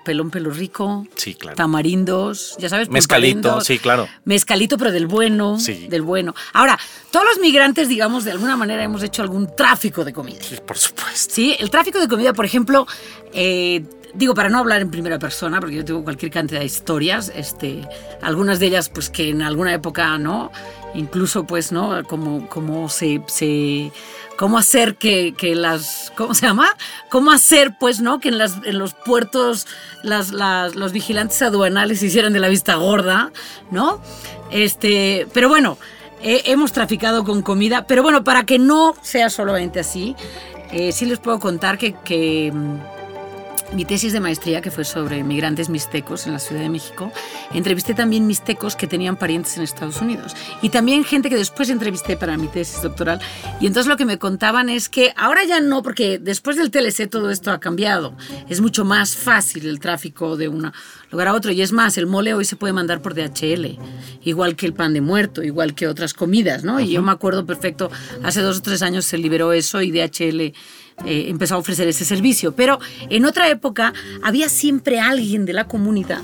pelón 0.04 0.30
pelo 0.30 0.50
rico, 0.50 1.06
Sí, 1.16 1.34
claro. 1.34 1.56
tamarindos, 1.56 2.56
ya 2.58 2.68
sabes, 2.68 2.88
Mezcalito, 2.88 3.60
sí, 3.60 3.78
claro. 3.78 4.08
Mezcalito, 4.24 4.76
pero 4.78 4.90
del 4.92 5.06
bueno, 5.06 5.58
Sí. 5.58 5.86
del 5.88 6.02
bueno. 6.02 6.34
Ahora, 6.52 6.78
todos 7.10 7.26
los 7.26 7.38
migrantes, 7.38 7.88
digamos, 7.88 8.24
de 8.24 8.32
alguna 8.32 8.56
manera 8.56 8.82
hemos 8.82 9.02
hecho 9.02 9.22
algún 9.22 9.54
tráfico 9.56 10.04
de 10.04 10.12
comida. 10.12 10.38
Sí, 10.40 10.56
por 10.66 10.76
supuesto. 10.78 11.34
Sí, 11.34 11.56
el 11.58 11.70
tráfico 11.70 12.00
de 12.00 12.08
comida, 12.08 12.32
por 12.32 12.44
ejemplo, 12.44 12.86
eh, 13.32 13.84
digo, 14.14 14.34
para 14.34 14.48
no 14.48 14.58
hablar 14.58 14.80
en 14.80 14.90
primera 14.90 15.18
persona, 15.18 15.60
porque 15.60 15.76
yo 15.76 15.84
tengo 15.84 16.02
cualquier 16.02 16.32
cantidad 16.32 16.60
de 16.60 16.66
historias, 16.66 17.30
este, 17.34 17.86
algunas 18.22 18.58
de 18.58 18.66
ellas, 18.66 18.88
pues 18.88 19.08
que 19.10 19.28
en 19.28 19.42
alguna 19.42 19.72
época, 19.72 20.18
¿no? 20.18 20.50
Incluso, 20.94 21.44
pues, 21.46 21.70
¿no? 21.70 22.02
Como, 22.08 22.48
como 22.48 22.88
se, 22.88 23.22
se 23.28 23.92
cómo 24.40 24.56
hacer 24.56 24.96
que, 24.96 25.34
que 25.36 25.54
las, 25.54 26.14
¿cómo 26.16 26.32
se 26.32 26.46
llama? 26.46 26.74
Cómo 27.10 27.30
hacer, 27.30 27.76
pues, 27.78 28.00
¿no? 28.00 28.20
Que 28.20 28.30
en, 28.30 28.78
los 28.78 28.94
puertos 28.94 29.66
las, 30.02 30.32
los 30.32 30.92
vigilantes 30.92 31.42
aduanales 31.42 32.02
hicieran 32.02 32.32
de 32.32 32.40
la 32.40 32.48
vista 32.48 32.76
gorda, 32.76 33.32
¿no? 33.70 34.00
Este, 34.50 35.26
pero 35.34 35.50
bueno, 35.50 35.76
hemos 36.22 36.72
traficado 36.72 37.22
con 37.22 37.42
comida, 37.42 37.84
pero 37.86 38.02
bueno, 38.02 38.24
para 38.24 38.44
que 38.44 38.58
no 38.58 38.94
sea 39.02 39.28
solamente 39.28 39.78
así, 39.78 40.16
eh, 40.72 40.92
sí 40.92 41.04
les 41.04 41.18
puedo 41.18 41.38
contar 41.38 41.76
que, 41.76 41.92
que, 42.02 42.50
mm, 42.50 42.99
mi 43.74 43.84
tesis 43.84 44.12
de 44.12 44.20
maestría, 44.20 44.60
que 44.60 44.70
fue 44.70 44.84
sobre 44.84 45.22
migrantes 45.22 45.68
mixtecos 45.68 46.26
en 46.26 46.32
la 46.32 46.38
Ciudad 46.38 46.62
de 46.62 46.68
México, 46.68 47.12
entrevisté 47.52 47.94
también 47.94 48.26
mixtecos 48.26 48.74
que 48.76 48.86
tenían 48.86 49.16
parientes 49.16 49.56
en 49.56 49.62
Estados 49.62 50.00
Unidos. 50.00 50.34
Y 50.62 50.70
también 50.70 51.04
gente 51.04 51.28
que 51.28 51.36
después 51.36 51.70
entrevisté 51.70 52.16
para 52.16 52.36
mi 52.36 52.48
tesis 52.48 52.82
doctoral. 52.82 53.20
Y 53.60 53.66
entonces 53.66 53.88
lo 53.88 53.96
que 53.96 54.04
me 54.04 54.18
contaban 54.18 54.68
es 54.68 54.88
que 54.88 55.12
ahora 55.16 55.44
ya 55.44 55.60
no, 55.60 55.82
porque 55.82 56.18
después 56.18 56.56
del 56.56 56.70
TLC 56.70 57.08
todo 57.08 57.30
esto 57.30 57.52
ha 57.52 57.60
cambiado. 57.60 58.16
Es 58.48 58.60
mucho 58.60 58.84
más 58.84 59.14
fácil 59.14 59.66
el 59.66 59.78
tráfico 59.78 60.36
de 60.36 60.48
un 60.48 60.72
lugar 61.10 61.28
a 61.28 61.34
otro. 61.34 61.52
Y 61.52 61.62
es 61.62 61.72
más, 61.72 61.98
el 61.98 62.06
mole 62.06 62.34
hoy 62.34 62.44
se 62.44 62.56
puede 62.56 62.72
mandar 62.72 63.02
por 63.02 63.14
DHL, 63.14 63.78
igual 64.22 64.56
que 64.56 64.66
el 64.66 64.74
pan 64.74 64.94
de 64.94 65.00
muerto, 65.00 65.42
igual 65.42 65.74
que 65.74 65.86
otras 65.86 66.14
comidas, 66.14 66.64
¿no? 66.64 66.80
Y 66.80 66.90
yo 66.90 67.02
me 67.02 67.12
acuerdo 67.12 67.46
perfecto, 67.46 67.90
hace 68.22 68.40
dos 68.40 68.58
o 68.58 68.62
tres 68.62 68.82
años 68.82 69.04
se 69.04 69.18
liberó 69.18 69.52
eso 69.52 69.82
y 69.82 69.90
DHL 69.90 70.40
eh, 70.40 70.54
empezó 71.04 71.54
a 71.54 71.58
ofrecer 71.58 71.88
ese 71.88 72.04
servicio. 72.04 72.52
Pero 72.52 72.78
en 73.08 73.24
otra 73.24 73.48
época 73.48 73.92
había 74.22 74.48
siempre 74.48 75.00
alguien 75.00 75.46
de 75.46 75.52
la 75.52 75.66
comunidad 75.66 76.22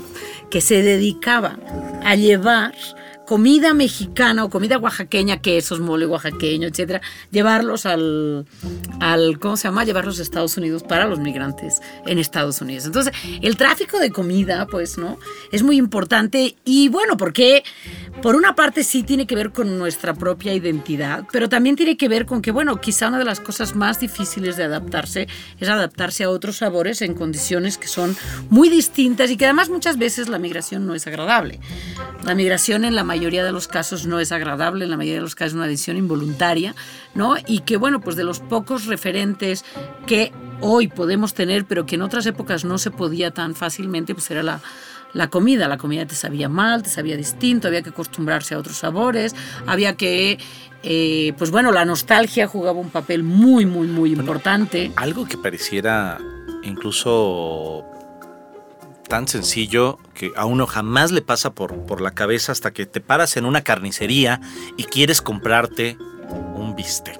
que 0.49 0.61
se 0.61 0.81
dedicaba 0.81 1.57
a 2.03 2.15
llevar 2.15 2.73
comida 3.27 3.73
mexicana 3.73 4.45
o 4.45 4.49
comida 4.49 4.77
oaxaqueña, 4.77 5.41
quesos, 5.41 5.81
mole 5.81 6.05
oaxaqueño, 6.05 6.65
etcétera, 6.67 7.01
llevarlos 7.29 7.85
al, 7.85 8.47
al, 9.01 9.37
¿cómo 9.39 9.57
se 9.57 9.67
llama? 9.67 9.83
Llevarlos 9.83 10.19
a 10.19 10.21
Estados 10.23 10.55
Unidos 10.57 10.83
para 10.83 11.05
los 11.07 11.19
migrantes 11.19 11.81
en 12.05 12.19
Estados 12.19 12.61
Unidos. 12.61 12.85
Entonces, 12.85 13.13
el 13.41 13.57
tráfico 13.57 13.99
de 13.99 14.11
comida, 14.11 14.65
pues, 14.65 14.97
¿no? 14.97 15.19
Es 15.51 15.61
muy 15.61 15.75
importante 15.75 16.55
y 16.63 16.87
bueno, 16.87 17.17
porque 17.17 17.63
por 18.21 18.37
una 18.37 18.55
parte 18.55 18.85
sí 18.85 19.03
tiene 19.03 19.27
que 19.27 19.35
ver 19.35 19.51
con 19.51 19.77
nuestra 19.77 20.13
propia 20.13 20.53
identidad, 20.53 21.25
pero 21.29 21.49
también 21.49 21.75
tiene 21.75 21.97
que 21.97 22.07
ver 22.07 22.25
con 22.25 22.41
que, 22.41 22.51
bueno, 22.51 22.79
quizá 22.79 23.09
una 23.09 23.19
de 23.19 23.25
las 23.25 23.41
cosas 23.41 23.75
más 23.75 23.99
difíciles 23.99 24.55
de 24.55 24.63
adaptarse 24.63 25.27
es 25.59 25.67
adaptarse 25.67 26.23
a 26.23 26.29
otros 26.29 26.57
sabores 26.57 27.01
en 27.01 27.13
condiciones 27.13 27.77
que 27.77 27.89
son 27.89 28.15
muy 28.49 28.69
distintas 28.69 29.29
y 29.31 29.35
que 29.35 29.43
además 29.43 29.69
muchas 29.69 29.97
veces 29.97 30.29
la 30.29 30.39
migración 30.39 30.87
no 30.87 30.95
es 30.95 31.05
agradable. 31.07 31.59
La 32.23 32.33
migración 32.33 32.85
en 32.85 32.95
la 32.95 33.03
mayoría 33.03 33.16
de 33.19 33.51
los 33.51 33.67
casos 33.67 34.05
no 34.05 34.19
es 34.19 34.31
agradable, 34.31 34.85
en 34.85 34.91
la 34.91 34.97
mayoría 34.97 35.15
de 35.15 35.21
los 35.21 35.35
casos 35.35 35.53
es 35.53 35.55
una 35.55 35.67
decisión 35.67 35.97
involuntaria, 35.97 36.75
¿no? 37.13 37.35
Y 37.45 37.59
que, 37.59 37.77
bueno, 37.77 37.99
pues 37.99 38.15
de 38.15 38.23
los 38.23 38.39
pocos 38.39 38.85
referentes 38.85 39.65
que 40.05 40.31
hoy 40.61 40.87
podemos 40.87 41.33
tener, 41.33 41.65
pero 41.65 41.85
que 41.85 41.95
en 41.95 42.01
otras 42.01 42.25
épocas 42.25 42.65
no 42.65 42.77
se 42.77 42.91
podía 42.91 43.31
tan 43.31 43.55
fácilmente, 43.55 44.13
pues 44.13 44.29
era 44.31 44.43
la, 44.43 44.61
la 45.13 45.29
comida. 45.29 45.67
La 45.67 45.77
comida 45.77 46.05
te 46.05 46.15
sabía 46.15 46.49
mal, 46.49 46.83
te 46.83 46.89
sabía 46.89 47.17
distinto, 47.17 47.67
había 47.67 47.81
que 47.81 47.89
acostumbrarse 47.89 48.55
a 48.55 48.59
otros 48.59 48.77
sabores, 48.77 49.35
había 49.65 49.95
que, 49.95 50.37
eh, 50.83 51.33
pues 51.37 51.51
bueno, 51.51 51.71
la 51.71 51.85
nostalgia 51.85 52.47
jugaba 52.47 52.79
un 52.79 52.89
papel 52.89 53.23
muy, 53.23 53.65
muy, 53.65 53.87
muy 53.87 54.11
importante. 54.11 54.91
Algo 54.95 55.25
que 55.25 55.37
pareciera 55.37 56.17
incluso 56.63 57.85
tan 59.07 59.27
sencillo 59.27 59.97
que 60.13 60.31
a 60.35 60.45
uno 60.45 60.67
jamás 60.67 61.11
le 61.11 61.21
pasa 61.21 61.51
por, 61.53 61.85
por 61.85 62.01
la 62.01 62.11
cabeza 62.11 62.51
hasta 62.51 62.71
que 62.71 62.85
te 62.85 63.01
paras 63.01 63.37
en 63.37 63.45
una 63.45 63.61
carnicería 63.61 64.41
y 64.77 64.83
quieres 64.83 65.21
comprarte 65.21 65.97
un 66.55 66.75
bistec. 66.75 67.19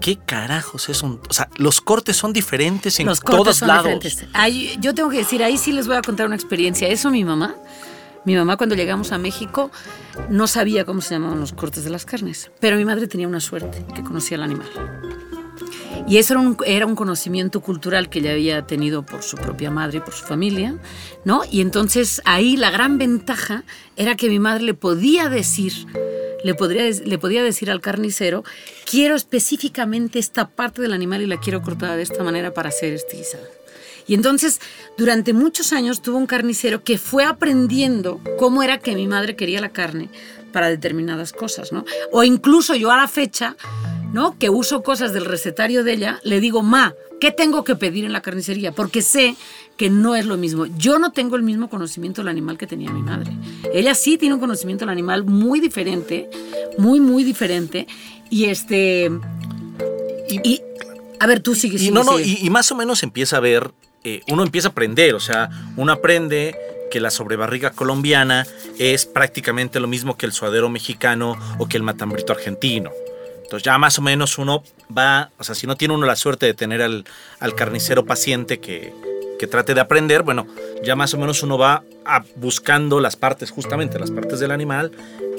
¿Qué 0.00 0.16
carajos 0.18 0.88
es 0.88 1.02
un.? 1.02 1.20
O 1.28 1.32
sea, 1.32 1.48
los 1.56 1.80
cortes 1.80 2.16
son 2.16 2.32
diferentes 2.32 2.98
en 3.00 3.06
Los 3.06 3.20
cortes 3.20 3.36
todos 3.44 3.56
son 3.58 3.68
lados. 3.68 3.84
diferentes. 4.00 4.26
Ahí- 4.32 4.76
yo 4.80 4.94
tengo 4.94 5.10
que 5.10 5.18
decir, 5.18 5.42
ahí 5.44 5.56
sí 5.56 5.72
les 5.72 5.86
voy 5.86 5.96
a 5.96 6.02
contar 6.02 6.26
una 6.26 6.34
experiencia. 6.34 6.88
Eso 6.88 7.10
mi 7.10 7.24
mamá, 7.24 7.54
mi 8.24 8.34
mamá 8.34 8.56
cuando 8.56 8.74
llegamos 8.74 9.12
a 9.12 9.18
México 9.18 9.70
no 10.28 10.46
sabía 10.48 10.84
cómo 10.84 11.00
se 11.00 11.14
llamaban 11.14 11.38
los 11.40 11.52
cortes 11.52 11.84
de 11.84 11.90
las 11.90 12.04
carnes, 12.04 12.50
pero 12.60 12.76
mi 12.76 12.84
madre 12.84 13.06
tenía 13.06 13.28
una 13.28 13.40
suerte, 13.40 13.84
que 13.94 14.02
conocía 14.02 14.36
al 14.38 14.42
animal. 14.44 14.68
Y 16.06 16.18
eso 16.18 16.34
era 16.66 16.86
un, 16.86 16.94
conocimiento 16.94 17.60
cultural 17.60 18.08
que 18.08 18.18
ella 18.18 18.32
había 18.32 18.66
tenido 18.66 19.04
por 19.04 19.22
su 19.22 19.36
propia 19.36 19.70
madre 19.70 19.98
y 19.98 20.00
por 20.00 20.14
su 20.14 20.24
familia, 20.24 20.76
¿no? 21.24 21.42
Y 21.50 21.60
entonces 21.60 22.20
ahí 22.24 22.56
la 22.56 22.70
gran 22.70 22.98
ventaja 22.98 23.64
era 23.96 24.16
que 24.16 24.28
mi 24.28 24.38
madre 24.38 24.64
le 24.64 24.74
podía 24.74 25.28
decir, 25.28 25.72
le, 26.44 26.54
podría, 26.54 26.84
le 26.84 27.18
podía 27.18 27.42
decir 27.42 27.70
al 27.70 27.80
carnicero, 27.80 28.44
quiero 28.90 29.14
específicamente 29.14 30.18
esta 30.18 30.48
parte 30.48 30.82
del 30.82 30.92
animal 30.92 31.22
y 31.22 31.26
la 31.26 31.40
quiero 31.40 31.62
cortada 31.62 31.96
de 31.96 32.02
esta 32.02 32.22
manera 32.24 32.52
para 32.52 32.70
ser 32.70 32.92
estilizada. 32.92 33.46
Y 34.06 34.14
entonces, 34.14 34.60
durante 34.98 35.32
muchos 35.32 35.72
años 35.72 36.02
tuvo 36.02 36.18
un 36.18 36.26
carnicero 36.26 36.82
que 36.82 36.98
fue 36.98 37.24
aprendiendo 37.24 38.20
cómo 38.38 38.62
era 38.62 38.78
que 38.78 38.94
mi 38.94 39.06
madre 39.06 39.36
quería 39.36 39.60
la 39.60 39.70
carne 39.70 40.08
para 40.52 40.68
determinadas 40.68 41.32
cosas, 41.32 41.72
¿no? 41.72 41.84
O 42.10 42.24
incluso 42.24 42.74
yo 42.74 42.90
a 42.90 42.96
la 42.96 43.08
fecha, 43.08 43.56
¿no? 44.12 44.38
Que 44.38 44.50
uso 44.50 44.82
cosas 44.82 45.12
del 45.12 45.24
recetario 45.24 45.84
de 45.84 45.94
ella, 45.94 46.20
le 46.22 46.40
digo, 46.40 46.62
ma, 46.62 46.94
¿qué 47.20 47.30
tengo 47.30 47.64
que 47.64 47.76
pedir 47.76 48.04
en 48.04 48.12
la 48.12 48.20
carnicería? 48.20 48.72
Porque 48.72 49.02
sé 49.02 49.36
que 49.76 49.90
no 49.90 50.14
es 50.14 50.26
lo 50.26 50.36
mismo. 50.36 50.66
Yo 50.66 50.98
no 50.98 51.12
tengo 51.12 51.36
el 51.36 51.42
mismo 51.42 51.68
conocimiento 51.68 52.20
del 52.20 52.28
animal 52.28 52.58
que 52.58 52.66
tenía 52.66 52.90
mi 52.90 53.02
madre. 53.02 53.32
Ella 53.72 53.94
sí 53.94 54.18
tiene 54.18 54.34
un 54.34 54.40
conocimiento 54.40 54.84
del 54.84 54.90
animal 54.90 55.24
muy 55.24 55.60
diferente, 55.60 56.28
muy, 56.78 57.00
muy 57.00 57.24
diferente. 57.24 57.86
Y 58.30 58.44
este... 58.44 59.10
Y, 60.28 60.62
a 61.18 61.26
ver, 61.26 61.40
tú 61.40 61.54
sigues. 61.54 61.82
Y 61.82 61.90
no, 61.90 62.04
no, 62.04 62.18
y, 62.18 62.38
y 62.40 62.50
más 62.50 62.70
o 62.72 62.74
menos 62.74 63.02
empieza 63.02 63.36
a 63.36 63.40
ver, 63.40 63.72
eh, 64.04 64.22
uno 64.28 64.42
empieza 64.42 64.68
a 64.68 64.70
aprender, 64.70 65.14
o 65.14 65.20
sea, 65.20 65.50
uno 65.76 65.92
aprende 65.92 66.56
que 66.90 67.00
la 67.00 67.10
sobrebarriga 67.10 67.70
colombiana 67.70 68.46
es 68.78 69.06
prácticamente 69.06 69.80
lo 69.80 69.88
mismo 69.88 70.16
que 70.16 70.26
el 70.26 70.32
suadero 70.32 70.68
mexicano 70.68 71.36
o 71.58 71.66
que 71.66 71.76
el 71.76 71.82
matambrito 71.82 72.32
argentino. 72.32 72.90
Entonces 73.42 73.62
ya 73.64 73.76
más 73.78 73.98
o 73.98 74.02
menos 74.02 74.38
uno 74.38 74.62
va, 74.96 75.30
o 75.38 75.44
sea, 75.44 75.54
si 75.54 75.66
no 75.66 75.76
tiene 75.76 75.94
uno 75.94 76.06
la 76.06 76.16
suerte 76.16 76.46
de 76.46 76.54
tener 76.54 76.82
al, 76.82 77.04
al 77.40 77.54
carnicero 77.54 78.04
paciente 78.06 78.60
que, 78.60 78.92
que 79.38 79.46
trate 79.46 79.74
de 79.74 79.80
aprender, 79.80 80.22
bueno, 80.22 80.46
ya 80.82 80.96
más 80.96 81.12
o 81.14 81.18
menos 81.18 81.42
uno 81.42 81.58
va 81.58 81.82
a- 82.04 82.24
buscando 82.36 83.00
las 83.00 83.16
partes, 83.16 83.50
justamente 83.50 83.98
las 83.98 84.10
partes 84.10 84.40
del 84.40 84.50
animal 84.52 84.92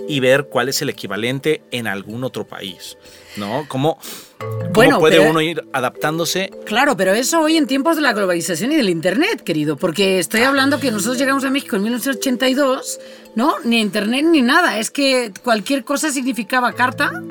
y 0.07 0.19
ver 0.19 0.47
cuál 0.49 0.67
es 0.69 0.81
el 0.81 0.89
equivalente 0.89 1.61
en 1.71 1.87
algún 1.87 2.23
otro 2.25 2.45
país, 2.45 2.97
¿no? 3.37 3.65
¿Cómo, 3.69 3.97
cómo 4.37 4.69
Bueno, 4.73 4.99
puede 4.99 5.17
pero- 5.17 5.29
uno 5.29 5.39
ir 5.41 5.63
adaptándose 5.71 6.51
Claro, 6.65 6.97
pero 6.97 7.13
eso 7.13 7.39
hoy 7.41 7.55
en 7.55 7.67
tiempos 7.67 7.95
de 7.95 8.01
la 8.01 8.11
globalización 8.11 8.73
y 8.73 8.75
del 8.75 8.89
Internet, 8.89 9.41
querido, 9.43 9.77
porque 9.77 10.19
estoy 10.19 10.41
hablando 10.41 10.79
que 10.79 10.91
nosotros 10.91 11.17
llegamos 11.17 11.45
a 11.45 11.49
México 11.49 11.77
en 11.77 11.83
1982, 11.83 12.99
¿no? 13.35 13.55
Ni 13.63 13.79
Internet 13.79 14.25
ni 14.25 14.41
nada, 14.41 14.77
es 14.77 14.91
que 14.91 15.31
cualquier 15.41 15.85
cosa 15.85 16.11
significaba 16.11 16.73
carta, 16.73 17.23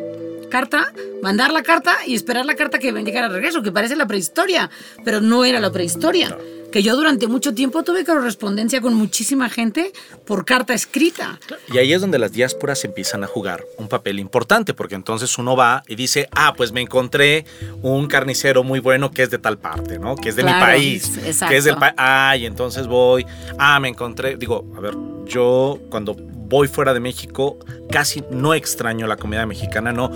carta, 0.53 0.93
mandar 1.23 1.51
la 1.51 1.63
carta 1.63 1.97
y 2.07 2.15
esperar 2.15 2.45
la 2.45 2.55
carta 2.55 2.79
que 2.79 2.93
me 2.93 3.03
llegara 3.03 3.29
de 3.29 3.37
regreso, 3.37 3.63
que 3.63 3.73
parece 3.73 3.97
la 3.97 4.07
prehistoria, 4.07 4.69
pero 5.03 5.23
no 5.23 5.47
era 5.47 5.61
la 5.61 5.73
prehistoria. 5.73 6.37
Que 6.71 6.83
yo 6.83 6.95
durante 6.95 7.27
mucho 7.27 7.55
tiempo 7.55 7.83
tuve 7.83 8.05
correspondencia 8.05 8.83
con 8.83 8.95
muchísima 8.95 9.49
gente 9.49 9.93
por 10.27 10.45
carta 10.45 10.75
escrita. 10.75 11.39
Y 11.73 11.79
ahí 11.79 11.95
es 11.95 12.03
donde 12.03 12.19
las 12.19 12.33
diásporas 12.33 12.85
empiezan 12.85 13.25
a 13.25 13.27
jugar 13.27 13.65
un 13.79 13.89
papel 13.89 14.19
importante, 14.19 14.75
porque 14.75 14.95
entonces 14.95 15.39
uno 15.39 15.57
va 15.57 15.83
y 15.89 15.97
dice, 15.97 16.29
ah, 16.33 16.53
pues 16.55 16.73
me 16.73 16.83
encontré 16.83 17.47
un 17.81 18.07
carnicero 18.07 18.63
muy 18.63 18.81
bueno 18.81 19.11
que 19.11 19.23
es 19.23 19.31
de 19.31 19.39
tal 19.39 19.57
parte, 19.59 19.99
¿no? 19.99 20.17
Que 20.17 20.29
es 20.31 20.37
de 20.37 20.45
mi 20.45 20.53
país. 20.53 21.17
exacto. 21.25 21.51
Que 21.51 21.59
es 21.59 21.65
del 21.65 21.77
país. 21.77 21.95
Ah, 21.97 22.37
y 22.39 22.45
entonces 22.45 22.87
voy, 22.87 23.27
ah, 23.59 23.81
me 23.81 23.89
encontré, 23.89 24.37
digo, 24.37 24.71
a 24.77 24.81
ver, 24.81 24.95
yo 25.27 25.79
cuando 25.91 26.15
voy 26.53 26.69
fuera 26.69 26.93
de 26.93 27.01
México 27.01 27.57
casi 27.91 28.23
no 28.31 28.53
extraño 28.53 29.07
la 29.07 29.17
comida 29.17 29.47
mexicana, 29.47 29.91
no. 29.91 30.11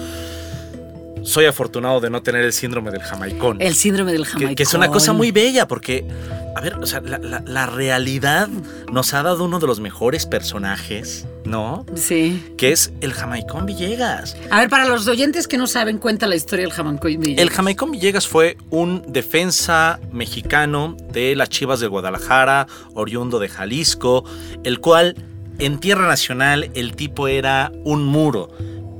Soy 1.22 1.46
afortunado 1.46 1.98
de 2.00 2.08
no 2.10 2.22
tener 2.22 2.44
el 2.44 2.52
síndrome 2.52 2.90
del 2.92 3.00
jamaicón. 3.00 3.56
El 3.60 3.74
síndrome 3.74 4.12
del 4.12 4.24
jamaicón. 4.26 4.54
Que, 4.54 4.62
es 4.62 4.74
una 4.74 4.88
cosa 4.88 5.12
muy 5.12 5.32
bella 5.32 5.66
porque, 5.66 6.06
a 6.54 6.60
ver, 6.60 6.74
o 6.74 6.86
sea, 6.86 7.00
la, 7.00 7.18
la- 7.18 7.42
la 7.44 7.66
realidad 7.66 8.48
nos 8.92 9.12
ha 9.12 9.24
dado 9.24 9.42
uno 9.44 9.58
de 9.58 9.66
los 9.66 9.80
mejores 9.80 10.24
personajes, 10.26 11.26
¿no? 11.44 11.84
Sí. 11.96 12.54
Que 12.56 12.70
es 12.70 12.92
el 13.00 13.12
Jamaicón 13.12 13.66
Villegas. 13.66 14.36
A 14.52 14.60
ver, 14.60 14.68
para 14.68 14.84
los 14.86 15.08
oyentes 15.08 15.48
que 15.48 15.56
no 15.58 15.66
saben, 15.66 15.98
cuenta 15.98 16.28
la 16.28 16.36
historia 16.36 16.64
del 16.64 16.72
jamaicón. 16.72 17.18
El 17.24 17.50
Jamaicón 17.50 17.90
Villegas 17.90 18.28
fue 18.28 18.56
un 18.70 19.02
defensa 19.08 19.98
mexicano 20.12 20.96
de 21.12 21.34
las 21.34 21.48
Chivas 21.48 21.80
de 21.80 21.88
Guadalajara, 21.88 22.68
oriundo 22.94 23.40
de 23.40 23.48
Jalisco, 23.48 24.24
el 24.62 24.78
cual 24.78 25.16
en 25.58 25.78
tierra 25.78 26.06
nacional 26.06 26.70
el 26.74 26.94
tipo 26.96 27.28
era 27.28 27.72
un 27.84 28.04
muro, 28.04 28.50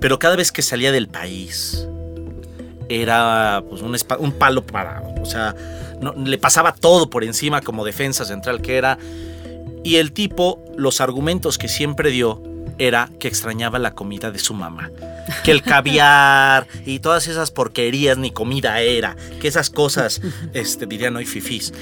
pero 0.01 0.19
cada 0.19 0.37
vez 0.37 0.53
que 0.53 0.63
salía 0.63 0.93
del 0.93 1.09
país 1.09 1.87
era 2.89 3.63
pues, 3.69 3.83
un, 3.83 3.97
un 4.19 4.33
palo 4.33 4.65
parado. 4.65 5.15
O 5.21 5.27
sea, 5.27 5.55
le 6.17 6.39
pasaba 6.39 6.73
todo 6.73 7.11
por 7.11 7.25
encima 7.25 7.61
como 7.61 7.85
defensa 7.85 8.25
central 8.25 8.61
que 8.63 8.77
era. 8.77 8.99
Y 9.85 9.97
el 9.97 10.13
tipo, 10.13 10.63
los 10.77 11.01
argumentos 11.01 11.59
que 11.59 11.69
siempre 11.69 12.11
dio 12.11 12.43
era 12.79 13.11
que 13.19 13.29
extrañaba 13.29 13.79
la 13.79 13.93
comida 13.93 14.31
de 14.31 14.39
su 14.39 14.55
mamá. 14.55 14.91
Que 15.45 15.51
el 15.51 15.63
caviar 15.63 16.67
y 16.85 17.01
todas 17.01 17.27
esas 17.29 17.51
porquerías 17.51 18.17
ni 18.19 18.31
comida 18.31 18.81
era. 18.81 19.17
Que 19.41 19.49
esas 19.49 19.71
cosas, 19.71 20.21
este, 20.55 20.87
dirían 20.87 21.17
hoy 21.17 21.25
fifís. 21.27 21.73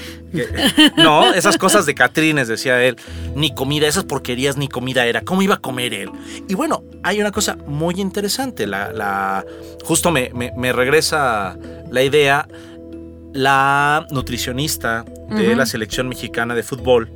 No, 0.97 1.33
esas 1.33 1.57
cosas 1.57 1.85
de 1.85 1.95
Catrines, 1.95 2.47
decía 2.47 2.81
él. 2.83 2.95
Ni 3.35 3.53
comida, 3.53 3.87
esas 3.87 4.03
porquerías 4.05 4.57
ni 4.57 4.67
comida 4.67 5.05
era. 5.05 5.21
¿Cómo 5.21 5.41
iba 5.41 5.55
a 5.55 5.59
comer 5.59 5.93
él? 5.93 6.09
Y 6.47 6.55
bueno, 6.55 6.83
hay 7.03 7.19
una 7.21 7.31
cosa 7.31 7.55
muy 7.67 7.95
interesante. 8.01 8.67
La, 8.67 8.91
la- 8.91 9.45
justo 9.83 10.11
me, 10.11 10.31
me- 10.33 10.51
me 10.57 10.73
regresa 10.73 11.57
la 11.91 12.01
idea. 12.03 12.47
La 13.33 14.05
nutricionista 14.11 15.03
de 15.29 15.55
la 15.55 15.65
selección 15.65 16.07
mexicana 16.07 16.55
de 16.55 16.63
fútbol. 16.63 17.09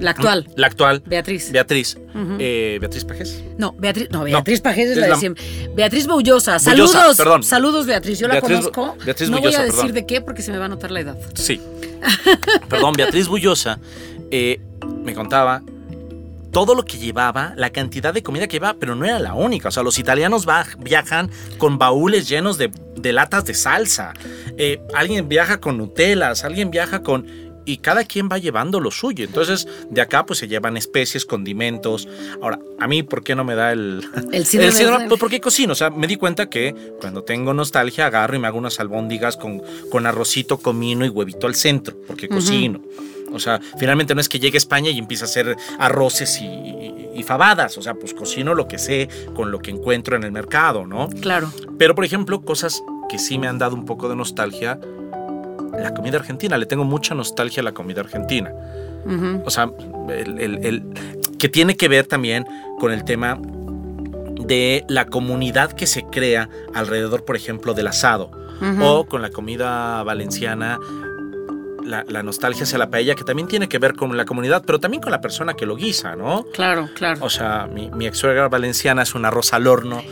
La 0.00 0.12
actual, 0.12 0.48
la 0.56 0.66
actual, 0.66 1.02
Beatriz. 1.06 1.52
Beatriz, 1.52 1.98
eh, 2.38 2.78
Beatriz 2.80 3.04
Pajés. 3.04 3.42
No, 3.58 3.74
Beatriz, 3.78 4.08
no, 4.10 4.24
Beatriz 4.24 4.60
Pajés 4.60 4.86
es, 4.86 4.96
es 4.96 4.96
la 4.98 5.08
de 5.08 5.16
siempre. 5.16 5.44
Beatriz 5.74 6.06
Boullosa, 6.06 6.58
Bullosa, 6.58 6.92
saludos. 6.92 7.16
perdón. 7.16 7.42
Saludos, 7.42 7.86
Beatriz. 7.86 8.18
Yo 8.18 8.26
la 8.28 8.40
conozco. 8.40 8.96
Beatriz 9.04 9.28
no 9.30 9.40
voy 9.40 9.54
a 9.54 9.60
decir 9.62 9.76
perdón. 9.76 9.92
de 9.94 10.06
qué 10.06 10.20
porque 10.20 10.42
se 10.42 10.52
me 10.52 10.58
va 10.58 10.64
a 10.64 10.68
notar 10.68 10.90
la 10.90 11.00
edad. 11.00 11.18
Sí. 11.34 11.60
Perdón, 12.68 12.94
Beatriz 12.94 13.28
Bullosa 13.28 13.78
eh, 14.30 14.60
me 15.04 15.14
contaba 15.14 15.62
todo 16.50 16.74
lo 16.74 16.84
que 16.84 16.98
llevaba, 16.98 17.52
la 17.56 17.70
cantidad 17.70 18.12
de 18.12 18.22
comida 18.22 18.48
que 18.48 18.54
llevaba, 18.54 18.76
pero 18.80 18.94
no 18.96 19.04
era 19.04 19.18
la 19.18 19.34
única. 19.34 19.68
O 19.68 19.70
sea, 19.70 19.82
los 19.82 19.98
italianos 19.98 20.46
viajan 20.78 21.30
con 21.58 21.78
baúles 21.78 22.28
llenos 22.28 22.58
de, 22.58 22.72
de 22.96 23.12
latas 23.12 23.44
de 23.44 23.54
salsa. 23.54 24.14
Eh, 24.56 24.80
alguien 24.94 25.28
viaja 25.28 25.60
con 25.60 25.78
Nutelas, 25.78 26.44
alguien 26.44 26.70
viaja 26.70 27.02
con... 27.02 27.49
y 27.64 27.78
cada 27.78 28.04
quien 28.04 28.28
va 28.28 28.38
llevando 28.38 28.80
lo 28.80 28.90
suyo. 28.90 29.24
Entonces, 29.24 29.68
de 29.90 30.00
acá 30.00 30.26
pues 30.26 30.38
se 30.38 30.48
llevan 30.48 30.76
especies, 30.76 31.24
condimentos. 31.24 32.08
Ahora, 32.42 32.58
a 32.78 32.86
mí, 32.88 33.02
¿por 33.02 33.22
qué 33.22 33.34
no 33.34 33.44
me 33.44 33.54
da 33.54 33.72
el, 33.72 34.04
el 34.32 34.46
síndrome? 34.46 35.08
Pues 35.08 35.20
porque 35.20 35.40
cocino. 35.40 35.72
O 35.72 35.76
sea, 35.76 35.90
me 35.90 36.06
di 36.06 36.16
cuenta 36.16 36.48
que 36.48 36.74
cuando 37.00 37.22
tengo 37.22 37.54
nostalgia 37.54 38.06
agarro 38.06 38.36
y 38.36 38.38
me 38.38 38.46
hago 38.46 38.58
unas 38.58 38.80
albóndigas 38.80 39.36
con, 39.36 39.62
con 39.90 40.06
arrocito, 40.06 40.58
comino 40.58 41.04
y 41.04 41.08
huevito 41.08 41.46
al 41.46 41.54
centro, 41.54 41.96
porque 42.06 42.28
cocino. 42.28 42.80
O 43.32 43.38
sea, 43.38 43.60
finalmente 43.78 44.14
no 44.14 44.20
es 44.20 44.28
que 44.28 44.40
llegue 44.40 44.56
a 44.56 44.58
España 44.58 44.90
y 44.90 44.98
empiece 44.98 45.24
a 45.24 45.26
hacer 45.26 45.56
arroces 45.78 46.40
y, 46.40 46.46
y, 47.14 47.22
fabadas. 47.22 47.78
O 47.78 47.82
sea, 47.82 47.94
pues 47.94 48.12
cocino 48.12 48.54
lo 48.54 48.66
que 48.66 48.78
sé 48.78 49.08
con 49.34 49.52
lo 49.52 49.60
que 49.60 49.70
encuentro 49.70 50.16
en 50.16 50.24
el 50.24 50.32
mercado, 50.32 50.86
¿no? 50.86 51.08
Claro. 51.20 51.52
Pero, 51.78 51.94
por 51.94 52.04
ejemplo, 52.04 52.40
cosas 52.42 52.82
que 53.08 53.18
sí 53.18 53.38
me 53.38 53.46
han 53.46 53.58
dado 53.58 53.76
un 53.76 53.84
poco 53.84 54.08
de 54.08 54.16
nostalgia 54.16 54.80
la 55.78 55.94
comida 55.94 56.18
argentina. 56.18 56.58
Le 56.58 56.66
tengo 56.66 56.84
mucha 56.84 57.14
nostalgia 57.14 57.60
a 57.60 57.64
la 57.64 57.72
comida 57.72 58.00
argentina. 58.00 58.52
O 59.44 59.50
sea, 59.50 59.70
el, 60.10 60.82
que 61.38 61.48
tiene 61.48 61.76
que 61.76 61.88
ver 61.88 62.06
también 62.06 62.46
con 62.78 62.92
el 62.92 63.04
tema 63.04 63.38
de 64.38 64.84
la 64.88 65.06
comunidad 65.06 65.72
que 65.72 65.86
se 65.86 66.04
crea 66.04 66.48
alrededor, 66.74 67.24
por 67.24 67.36
ejemplo, 67.36 67.74
del 67.74 67.86
asado. 67.86 68.30
O 68.80 69.06
con 69.06 69.22
la 69.22 69.30
comida 69.30 70.02
valenciana, 70.02 70.78
la, 71.82 72.22
nostalgia 72.22 72.64
hacia 72.64 72.76
la 72.76 72.90
paella, 72.90 73.14
que 73.14 73.24
también 73.24 73.48
tiene 73.48 73.68
que 73.68 73.78
ver 73.78 73.94
con 73.94 74.14
la 74.16 74.26
comunidad, 74.26 74.62
pero 74.66 74.78
también 74.78 75.02
con 75.02 75.12
la 75.12 75.22
persona 75.22 75.54
que 75.54 75.64
lo 75.64 75.76
guisa, 75.76 76.14
¿no? 76.14 76.44
Claro, 76.52 76.90
claro. 76.94 77.24
O 77.24 77.30
sea, 77.30 77.66
mi, 77.72 77.90
mi 77.90 78.06
ex 78.06 78.18
suegra 78.18 78.48
valenciana 78.48 79.02
es 79.02 79.14
un 79.14 79.24
arroz 79.24 79.54
al 79.54 79.66
horno 79.66 80.02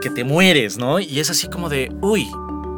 que 0.00 0.10
te 0.10 0.24
mueres, 0.24 0.78
¿no? 0.78 0.98
Y 1.00 1.20
es 1.20 1.30
así 1.30 1.48
como 1.48 1.68
de, 1.68 1.92
uy, 2.00 2.28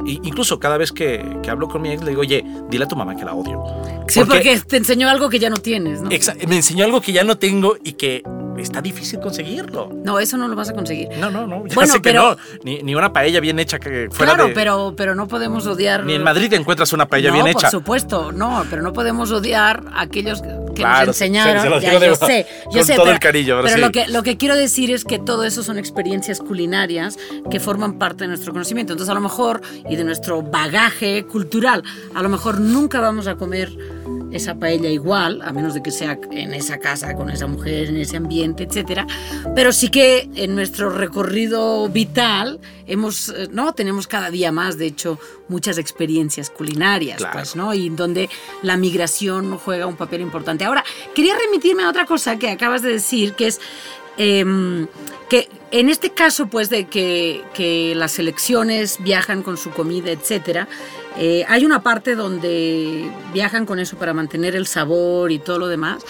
incluso 0.07 0.59
cada 0.59 0.77
vez 0.77 0.93
que, 0.93 1.25
hablo 1.49 1.69
con 1.69 1.83
mi 1.83 1.93
ex 1.93 2.03
le 2.03 2.11
digo, 2.11 2.23
oye, 2.23 2.45
dile 2.69 2.85
a 2.85 2.89
tu 2.89 2.97
mamá 2.97 3.17
que 3.17 3.25
la 3.25 3.35
odio. 3.35 3.63
Sí, 4.09 4.21
porque, 4.25 4.61
te 4.61 4.77
enseñó 4.77 5.09
algo 5.09 5.29
que 5.29 5.39
ya 5.39 5.51
no 5.51 5.59
tienes, 5.59 6.01
¿no? 6.01 6.09
me 6.09 6.57
enseñó 6.57 6.85
algo 6.85 7.01
que 7.01 7.13
ya 7.13 7.25
no 7.25 7.39
tengo 7.39 7.77
y 7.83 7.93
que 7.93 8.23
está 8.59 8.81
difícil 8.81 9.21
conseguirlo. 9.21 9.91
No, 10.05 10.19
eso 10.19 10.37
no 10.37 10.49
lo 10.49 10.57
vas 10.57 10.69
a 10.69 10.75
conseguir. 10.75 11.09
No, 11.19 11.31
no, 11.31 11.47
no. 11.47 11.67
Ya 11.67 11.75
bueno, 11.75 11.93
sé 11.93 12.01
pero, 12.01 12.37
que 12.37 12.71
no. 12.71 12.83
Ni, 12.85 12.95
una 12.95 13.13
paella 13.13 13.41
bien 13.41 13.59
hecha 13.59 13.79
que 13.79 14.09
fuera 14.11 14.35
Claro, 14.35 14.53
pero, 14.55 14.95
pero 14.97 15.15
no 15.15 15.29
podemos 15.29 15.67
odiar. 15.67 16.05
Ni 16.05 16.15
en 16.15 16.23
Madrid 16.23 16.53
encuentras 16.53 16.93
una 16.93 17.07
paella 17.07 17.33
bien 17.33 17.47
hecha. 17.47 17.71
Por 17.71 17.71
supuesto, 17.71 18.33
no, 18.33 18.65
pero 18.71 18.83
no 18.83 18.93
podemos 18.93 19.31
odiar 19.31 19.85
a 19.93 20.03
aquellos 20.03 20.43
que 20.75 20.83
nos 20.83 21.09
enseñaron. 21.09 21.81
ya, 21.81 21.99
yo 21.99 22.15
sé, 22.15 22.47
yo 22.71 22.85
sé. 22.85 22.95
Todo 22.95 23.05
pero, 23.05 23.15
el 23.15 23.21
cariño, 23.21 23.61
pero 23.63 23.77
lo 23.79 23.91
que 23.91 24.07
lo 24.09 24.23
que 24.23 24.37
quiero 24.37 24.57
decir 24.57 24.91
es 24.91 25.05
que 25.05 25.19
todo 25.19 25.45
eso 25.45 25.63
son 25.63 25.79
experiencias 25.79 26.41
culinarias 26.41 27.19
que 27.51 27.61
forman 27.61 27.99
parte 27.99 28.25
de 28.25 28.29
nuestro 28.29 28.53
conocimiento. 28.53 28.93
Entonces, 28.93 29.11
a 29.11 29.15
lo 29.15 29.21
mejor 29.21 29.63
y 29.89 29.97
de 29.97 30.05
nuestro 30.05 30.43
bagaje 30.43 31.25
cultural, 31.25 31.83
a 32.15 32.23
lo 32.23 32.29
mejor 32.29 32.61
nunca 32.61 33.01
vamos 33.01 33.27
a 33.27 33.37
comer 33.37 33.71
esa 34.33 34.55
paella 34.55 34.89
igual, 34.89 35.43
a 35.43 35.53
menos 35.53 35.75
de 35.75 35.83
que 35.83 35.91
sea 35.91 36.19
en 36.31 36.55
esa 36.55 36.79
casa, 36.79 37.15
con 37.15 37.31
esa 37.31 37.47
mujer, 37.47 37.89
en 37.89 37.97
ese 37.99 38.17
ambiente, 38.17 38.65
etcétera. 38.65 39.07
Pero 39.55 39.73
sí 39.73 39.91
que 39.91 40.29
en 40.35 40.55
nuestro 40.55 40.91
recorrido 40.91 41.89
vital 41.89 42.59
hemos, 42.87 43.29
eh, 43.29 43.49
¿no? 43.53 43.75
Tenemos 43.75 44.07
cada 44.07 44.31
día 44.31 44.51
más, 44.51 44.79
de 44.79 44.87
hecho, 44.87 45.19
muchas 45.49 45.79
experiencias 45.79 46.51
culinarias, 46.51 47.23
pues, 47.33 47.57
¿no? 47.57 47.75
Y 47.75 47.91
donde 47.91 48.31
la 48.63 48.77
migración 48.77 49.59
juega 49.59 49.87
un 49.87 49.97
papel 49.97 50.23
importante. 50.23 50.65
Ahora, 50.65 50.85
quería 51.15 51.35
remitirme 51.37 51.85
a 51.85 51.91
otra 51.91 52.07
cosa 52.07 52.39
que 52.39 52.51
acabas 52.51 52.83
de 52.83 52.91
decir, 52.91 53.35
que 53.35 53.49
es 53.49 53.61
em, 54.17 54.87
que 55.29 55.49
en 55.71 55.89
este 55.89 56.11
caso, 56.11 56.49
pues, 56.49 56.69
de 56.69 56.87
que, 56.87 57.43
que 57.55 57.95
las 57.95 58.13
selecciones 58.13 58.99
viajan 59.03 59.43
con 59.43 59.57
su 59.57 59.71
comida, 59.71 60.11
etcétera, 60.11 60.69
eh, 61.19 61.45
hay 61.49 61.65
una 61.65 61.83
parte 61.83 62.15
donde 62.15 63.11
viajan 63.33 63.67
con 63.67 63.79
eso 63.79 63.97
para 63.97 64.15
mantener 64.15 64.57
el 64.57 64.67
sabor 64.67 65.33
y 65.33 65.39
todo 65.39 65.59
lo 65.59 65.69
demás. 65.69 66.05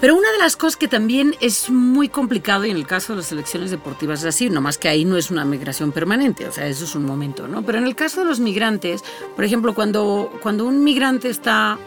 Pero 0.00 0.14
una 0.14 0.30
de 0.30 0.38
las 0.38 0.56
cosas 0.56 0.76
que 0.76 0.88
también 0.88 1.34
es 1.40 1.70
muy 1.70 2.10
complicado, 2.10 2.66
y 2.66 2.70
en 2.70 2.76
el 2.76 2.86
caso 2.86 3.14
de 3.14 3.18
las 3.18 3.26
selecciones 3.26 3.70
deportivas 3.70 4.20
es 4.20 4.26
así, 4.26 4.50
nomás 4.50 4.76
que 4.76 4.88
ahí 4.88 5.06
no 5.06 5.16
es 5.16 5.30
una 5.30 5.46
migración 5.46 5.90
permanente, 5.90 6.46
o 6.46 6.52
sea, 6.52 6.66
eso 6.66 6.84
es 6.84 6.94
un 6.94 7.06
momento, 7.06 7.48
¿no? 7.48 7.62
Pero 7.62 7.78
en 7.78 7.84
el 7.84 7.94
caso 7.94 8.20
de 8.20 8.26
los 8.26 8.38
migrantes, 8.38 9.02
por 9.34 9.44
ejemplo, 9.44 9.74
cuando, 9.74 10.30
cuando 10.42 10.66
un 10.66 10.84
migrante 10.84 11.30
está 11.30 11.78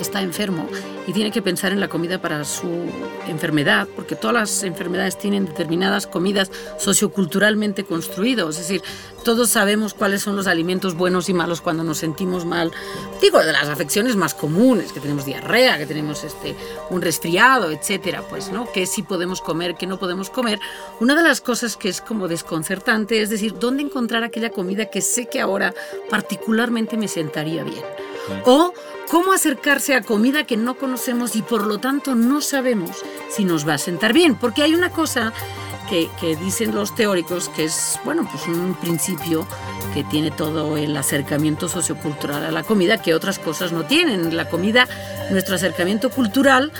está 0.00 0.22
enfermo 0.22 0.68
y 1.08 1.14
tiene 1.14 1.30
que 1.30 1.40
pensar 1.40 1.72
en 1.72 1.80
la 1.80 1.88
comida 1.88 2.20
para 2.20 2.44
su 2.44 2.68
enfermedad, 3.26 3.88
porque 3.96 4.14
todas 4.14 4.34
las 4.34 4.62
enfermedades 4.62 5.18
tienen 5.18 5.46
determinadas 5.46 6.06
comidas 6.06 6.50
socioculturalmente 6.76 7.84
construidas, 7.84 8.50
es 8.50 8.58
decir, 8.58 8.82
todos 9.24 9.48
sabemos 9.48 9.94
cuáles 9.94 10.20
son 10.20 10.36
los 10.36 10.46
alimentos 10.46 10.94
buenos 10.94 11.30
y 11.30 11.32
malos 11.32 11.62
cuando 11.62 11.82
nos 11.82 11.96
sentimos 11.96 12.44
mal. 12.44 12.72
Digo, 13.22 13.42
de 13.42 13.52
las 13.52 13.68
afecciones 13.68 14.16
más 14.16 14.34
comunes, 14.34 14.92
que 14.92 15.00
tenemos 15.00 15.24
diarrea, 15.24 15.78
que 15.78 15.86
tenemos 15.86 16.24
este, 16.24 16.54
un 16.90 17.00
resfriado, 17.00 17.70
etcétera, 17.70 18.22
pues, 18.28 18.52
¿no? 18.52 18.70
¿Qué 18.70 18.84
sí 18.84 19.02
podemos 19.02 19.40
comer, 19.40 19.76
qué 19.76 19.86
no 19.86 19.98
podemos 19.98 20.28
comer? 20.28 20.60
Una 21.00 21.14
de 21.14 21.22
las 21.22 21.40
cosas 21.40 21.78
que 21.78 21.88
es 21.88 22.02
como 22.02 22.28
desconcertante 22.28 23.22
es 23.22 23.30
decir, 23.30 23.54
¿dónde 23.58 23.82
encontrar 23.82 24.24
aquella 24.24 24.50
comida 24.50 24.90
que 24.90 25.00
sé 25.00 25.26
que 25.26 25.40
ahora 25.40 25.74
particularmente 26.10 26.98
me 26.98 27.08
sentaría 27.08 27.64
bien? 27.64 27.84
O 28.44 28.74
cómo 29.08 29.32
acercarse 29.32 29.94
a 29.94 30.02
comida 30.02 30.44
que 30.44 30.56
no 30.56 30.74
conocemos 30.74 31.34
y 31.36 31.42
por 31.42 31.66
lo 31.66 31.78
tanto 31.78 32.14
no 32.14 32.40
sabemos 32.40 33.04
si 33.30 33.44
nos 33.44 33.66
va 33.66 33.74
a 33.74 33.78
sentar 33.78 34.12
bien. 34.12 34.34
Porque 34.34 34.62
hay 34.62 34.74
una 34.74 34.90
cosa 34.90 35.32
que, 35.88 36.36
dicen 36.36 36.74
los 36.74 36.94
teóricos 36.94 37.48
que 37.48 37.64
es, 37.64 37.98
bueno, 38.04 38.28
pues 38.30 38.46
un 38.46 38.74
principio 38.74 39.46
que 39.94 40.04
tiene 40.04 40.30
todo 40.30 40.76
el 40.76 40.96
acercamiento 40.96 41.68
sociocultural 41.68 42.44
a 42.44 42.50
la 42.50 42.62
comida 42.62 43.00
que 43.00 43.14
otras 43.14 43.38
cosas 43.38 43.72
no 43.72 43.84
tienen. 43.84 44.36
La 44.36 44.48
comida, 44.48 44.86
nuestro 45.30 45.54
acercamiento 45.54 46.10
cultural, 46.10 46.70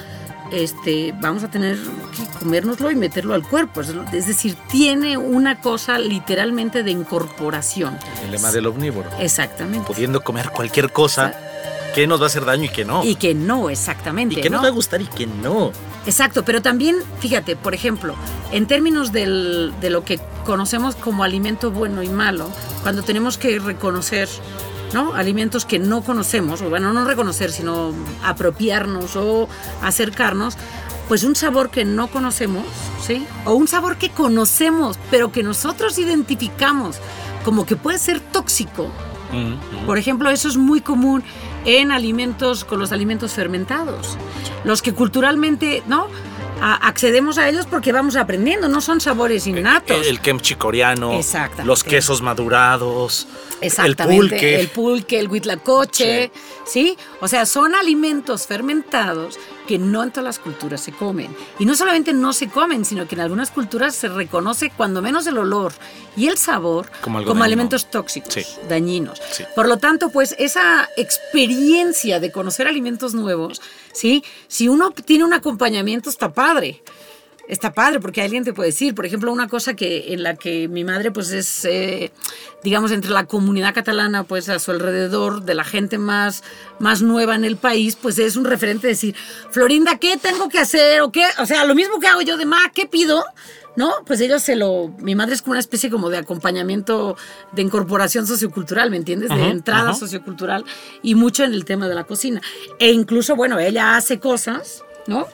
este, 0.52 1.14
vamos 1.20 1.42
a 1.44 1.50
tener 1.50 1.76
que 1.76 2.38
comérnoslo 2.38 2.90
y 2.90 2.96
meterlo 2.96 3.32
al 3.32 3.48
cuerpo. 3.48 3.80
Es 3.80 4.26
decir, 4.26 4.56
tiene 4.70 5.16
una 5.16 5.60
cosa 5.60 5.98
literalmente 5.98 6.82
de 6.82 6.90
incorporación. 6.90 7.98
El 8.24 8.32
lema 8.32 8.52
del 8.52 8.66
omnívoro. 8.66 9.08
Exactamente. 9.18 9.86
Pudiendo 9.86 10.22
comer 10.22 10.50
cualquier 10.50 10.92
cosa 10.92 11.47
qué 11.94 12.06
nos 12.06 12.20
va 12.20 12.24
a 12.24 12.26
hacer 12.26 12.44
daño 12.44 12.64
y 12.64 12.68
qué 12.68 12.84
no. 12.84 13.04
Y 13.04 13.16
que 13.16 13.34
no, 13.34 13.70
exactamente. 13.70 14.38
Y 14.38 14.42
que 14.42 14.50
nos 14.50 14.62
va 14.62 14.68
a 14.68 14.72
gustar 14.72 15.00
y 15.02 15.06
que 15.06 15.26
no. 15.26 15.72
Exacto, 16.06 16.44
pero 16.44 16.62
también, 16.62 16.96
fíjate, 17.20 17.56
por 17.56 17.74
ejemplo, 17.74 18.14
en 18.52 18.66
términos 18.66 19.12
de 19.12 19.26
lo 19.90 20.04
que 20.04 20.18
conocemos 20.44 20.94
como 20.96 21.24
alimento 21.24 21.70
bueno 21.70 22.02
y 22.02 22.08
malo, 22.08 22.50
cuando 22.82 23.02
tenemos 23.02 23.36
que 23.36 23.58
reconocer 23.58 24.28
¿no? 24.92 25.14
alimentos 25.14 25.64
que 25.64 25.78
no 25.78 26.02
conocemos, 26.02 26.62
o 26.62 26.70
bueno, 26.70 26.92
no 26.92 27.04
reconocer, 27.04 27.50
sino 27.50 27.92
apropiarnos 28.24 29.16
o 29.16 29.48
acercarnos, 29.82 30.56
pues 31.08 31.24
un 31.24 31.36
sabor 31.36 31.70
que 31.70 31.84
no 31.84 32.08
conocemos, 32.08 32.64
¿sí? 33.06 33.26
O 33.44 33.54
un 33.54 33.66
sabor 33.66 33.96
que 33.96 34.10
conocemos, 34.10 34.98
pero 35.10 35.32
que 35.32 35.42
nosotros 35.42 35.98
identificamos 35.98 36.96
como 37.44 37.64
que 37.64 37.76
puede 37.76 37.98
ser 37.98 38.20
tóxico. 38.20 38.90
Por 39.86 39.98
ejemplo, 39.98 40.30
eso 40.30 40.48
es 40.48 40.56
muy 40.56 40.80
común 40.80 41.22
en 41.64 41.92
alimentos, 41.92 42.64
con 42.64 42.78
los 42.78 42.92
alimentos 42.92 43.32
fermentados. 43.32 44.16
Los 44.64 44.82
que 44.82 44.92
culturalmente, 44.92 45.82
¿no? 45.86 46.08
accedemos 46.60 47.38
a 47.38 47.48
ellos 47.48 47.66
porque 47.66 47.92
vamos 47.92 48.16
aprendiendo, 48.16 48.68
no 48.68 48.80
son 48.80 49.00
sabores 49.00 49.46
innatos. 49.46 50.06
El, 50.06 50.20
kimchi 50.20 50.56
coreano, 50.56 51.20
los 51.64 51.84
quesos 51.84 52.20
madurados, 52.22 53.28
Exactamente, 53.60 54.16
el 54.16 54.28
pulque, 54.28 54.60
el, 54.60 54.68
pulque, 54.68 55.20
el 55.20 55.28
huitlacoche, 55.28 56.30
sí. 56.64 56.96
O 57.20 57.28
sea, 57.28 57.46
son 57.46 57.74
alimentos 57.74 58.46
fermentados 58.46 59.38
que 59.68 59.78
no 59.78 60.02
en 60.02 60.10
todas 60.10 60.24
las 60.24 60.38
culturas 60.38 60.80
se 60.80 60.92
comen. 60.92 61.36
Y 61.58 61.66
no 61.66 61.76
solamente 61.76 62.14
no 62.14 62.32
se 62.32 62.48
comen, 62.48 62.86
sino 62.86 63.06
que 63.06 63.14
en 63.14 63.20
algunas 63.20 63.50
culturas 63.50 63.94
se 63.94 64.08
reconoce 64.08 64.70
cuando 64.74 65.02
menos 65.02 65.26
el 65.26 65.36
olor 65.36 65.74
y 66.16 66.26
el 66.26 66.38
sabor 66.38 66.90
como, 67.02 67.18
alimentos 67.44 67.90
tóxicos, 67.90 68.58
dañinos. 68.66 69.20
Por 69.54 69.68
lo 69.68 69.76
tanto, 69.76 70.08
pues 70.08 70.34
esa 70.38 70.88
experiencia 70.96 72.18
de 72.18 72.32
conocer 72.32 72.66
alimentos 72.66 73.12
nuevos, 73.12 73.60
¿sí? 73.92 74.24
si 74.48 74.68
uno 74.68 74.90
tiene 74.90 75.24
un 75.24 75.34
acompañamiento 75.34 76.08
está 76.08 76.32
padre 76.32 76.82
está 77.48 77.72
padre 77.72 77.98
porque 77.98 78.22
alguien 78.22 78.44
te 78.44 78.52
puede 78.52 78.68
decir, 78.68 78.94
por 78.94 79.06
ejemplo, 79.06 79.32
una 79.32 79.48
cosa 79.48 79.74
que 79.74 80.12
en 80.12 80.22
la 80.22 80.36
que 80.36 80.68
mi 80.68 80.84
madre 80.84 81.10
pues 81.10 81.32
es, 81.32 81.64
eh, 81.64 82.12
digamos, 82.62 82.92
entre 82.92 83.10
la 83.10 83.24
comunidad 83.24 83.74
catalana 83.74 84.24
pues 84.24 84.48
a 84.48 84.58
su 84.58 84.70
alrededor, 84.70 85.42
de 85.42 85.54
la 85.54 85.64
gente 85.64 85.98
más, 85.98 86.44
más 86.78 87.02
nueva 87.02 87.34
en 87.34 87.44
el 87.44 87.56
país, 87.56 87.96
pues 87.96 88.18
es 88.18 88.36
un 88.36 88.44
referente 88.44 88.86
de 88.86 88.92
decir, 88.92 89.16
Florinda, 89.50 89.98
¿qué 89.98 90.16
tengo 90.18 90.48
que 90.48 90.58
hacer? 90.58 91.00
O, 91.00 91.10
qué? 91.10 91.24
o 91.38 91.46
sea, 91.46 91.64
lo 91.64 91.74
mismo 91.74 91.98
que 91.98 92.06
hago 92.06 92.20
yo 92.20 92.36
de 92.36 92.46
ma, 92.46 92.70
¿qué 92.74 92.86
pido? 92.86 93.24
¿no? 93.76 93.92
Pues 94.04 94.20
ellos 94.20 94.42
se 94.42 94.56
lo. 94.56 94.88
Mi 94.98 95.14
madre 95.14 95.34
es 95.34 95.42
como 95.42 95.52
una 95.52 95.60
especie 95.60 95.88
como 95.88 96.10
de 96.10 96.18
acompañamiento 96.18 97.16
de 97.52 97.62
incorporación 97.62 98.26
sociocultural, 98.26 98.90
¿me 98.90 98.96
entiendes? 98.96 99.28
De 99.28 99.48
entrada 99.48 99.94
sociocultural 99.94 100.64
y 101.00 101.14
mucho 101.14 101.44
en 101.44 101.54
el 101.54 101.64
tema 101.64 101.88
de 101.88 101.94
la 101.94 102.02
cocina. 102.02 102.40
E 102.80 102.90
incluso, 102.90 103.36
bueno, 103.36 103.56
ella 103.60 103.94
hace 103.94 104.18
cosas, 104.18 104.82
¿no? 105.06 105.28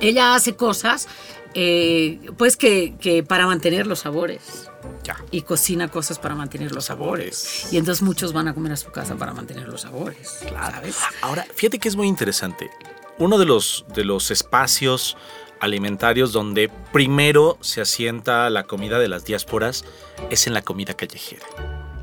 Ella 0.00 0.34
hace 0.34 0.56
cosas 0.56 1.08
eh, 1.54 2.20
pues 2.36 2.56
que, 2.56 2.94
que 3.00 3.22
para 3.22 3.46
mantener 3.46 3.86
los 3.86 4.00
sabores. 4.00 4.70
Ya. 5.02 5.16
Y 5.30 5.42
cocina 5.42 5.88
cosas 5.88 6.18
para 6.18 6.34
mantener 6.34 6.72
los 6.72 6.86
sabores. 6.86 7.68
Y 7.72 7.78
entonces 7.78 8.02
muchos 8.02 8.32
van 8.32 8.48
a 8.48 8.54
comer 8.54 8.72
a 8.72 8.76
su 8.76 8.90
casa 8.90 9.16
para 9.16 9.32
mantener 9.32 9.66
los 9.68 9.82
sabores. 9.82 10.40
¿sabes? 10.50 10.96
Ahora, 11.22 11.46
fíjate 11.54 11.78
que 11.78 11.88
es 11.88 11.96
muy 11.96 12.06
interesante. 12.06 12.70
Uno 13.18 13.38
de 13.38 13.46
los, 13.46 13.84
de 13.94 14.04
los 14.04 14.30
espacios 14.30 15.16
alimentarios 15.60 16.32
donde 16.32 16.70
primero 16.92 17.58
se 17.60 17.80
asienta 17.80 18.48
la 18.50 18.64
comida 18.64 18.98
de 18.98 19.08
las 19.08 19.24
diásporas 19.24 19.84
es 20.30 20.46
en 20.46 20.54
la 20.54 20.62
comida 20.62 20.94
callejera. 20.94 21.44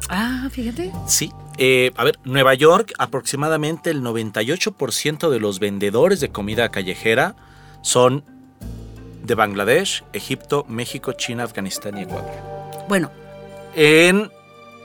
Ah, 0.10 0.49
fíjate. 0.51 0.91
Sí. 1.08 1.31
Eh, 1.58 1.91
a 1.95 2.03
ver, 2.03 2.19
Nueva 2.25 2.53
York, 2.53 2.93
aproximadamente 2.97 3.89
el 3.89 4.01
98% 4.01 5.29
de 5.29 5.39
los 5.39 5.60
vendedores 5.60 6.19
de 6.19 6.29
comida 6.29 6.69
callejera 6.69 7.36
son 7.85 8.23
de 9.23 9.35
Bangladesh, 9.35 10.03
Egipto, 10.11 10.65
México, 10.67 11.13
China, 11.13 11.43
Afganistán 11.43 11.97
y 11.99 12.01
Ecuador. 12.01 12.31
Bueno. 12.87 13.11
En. 13.75 14.31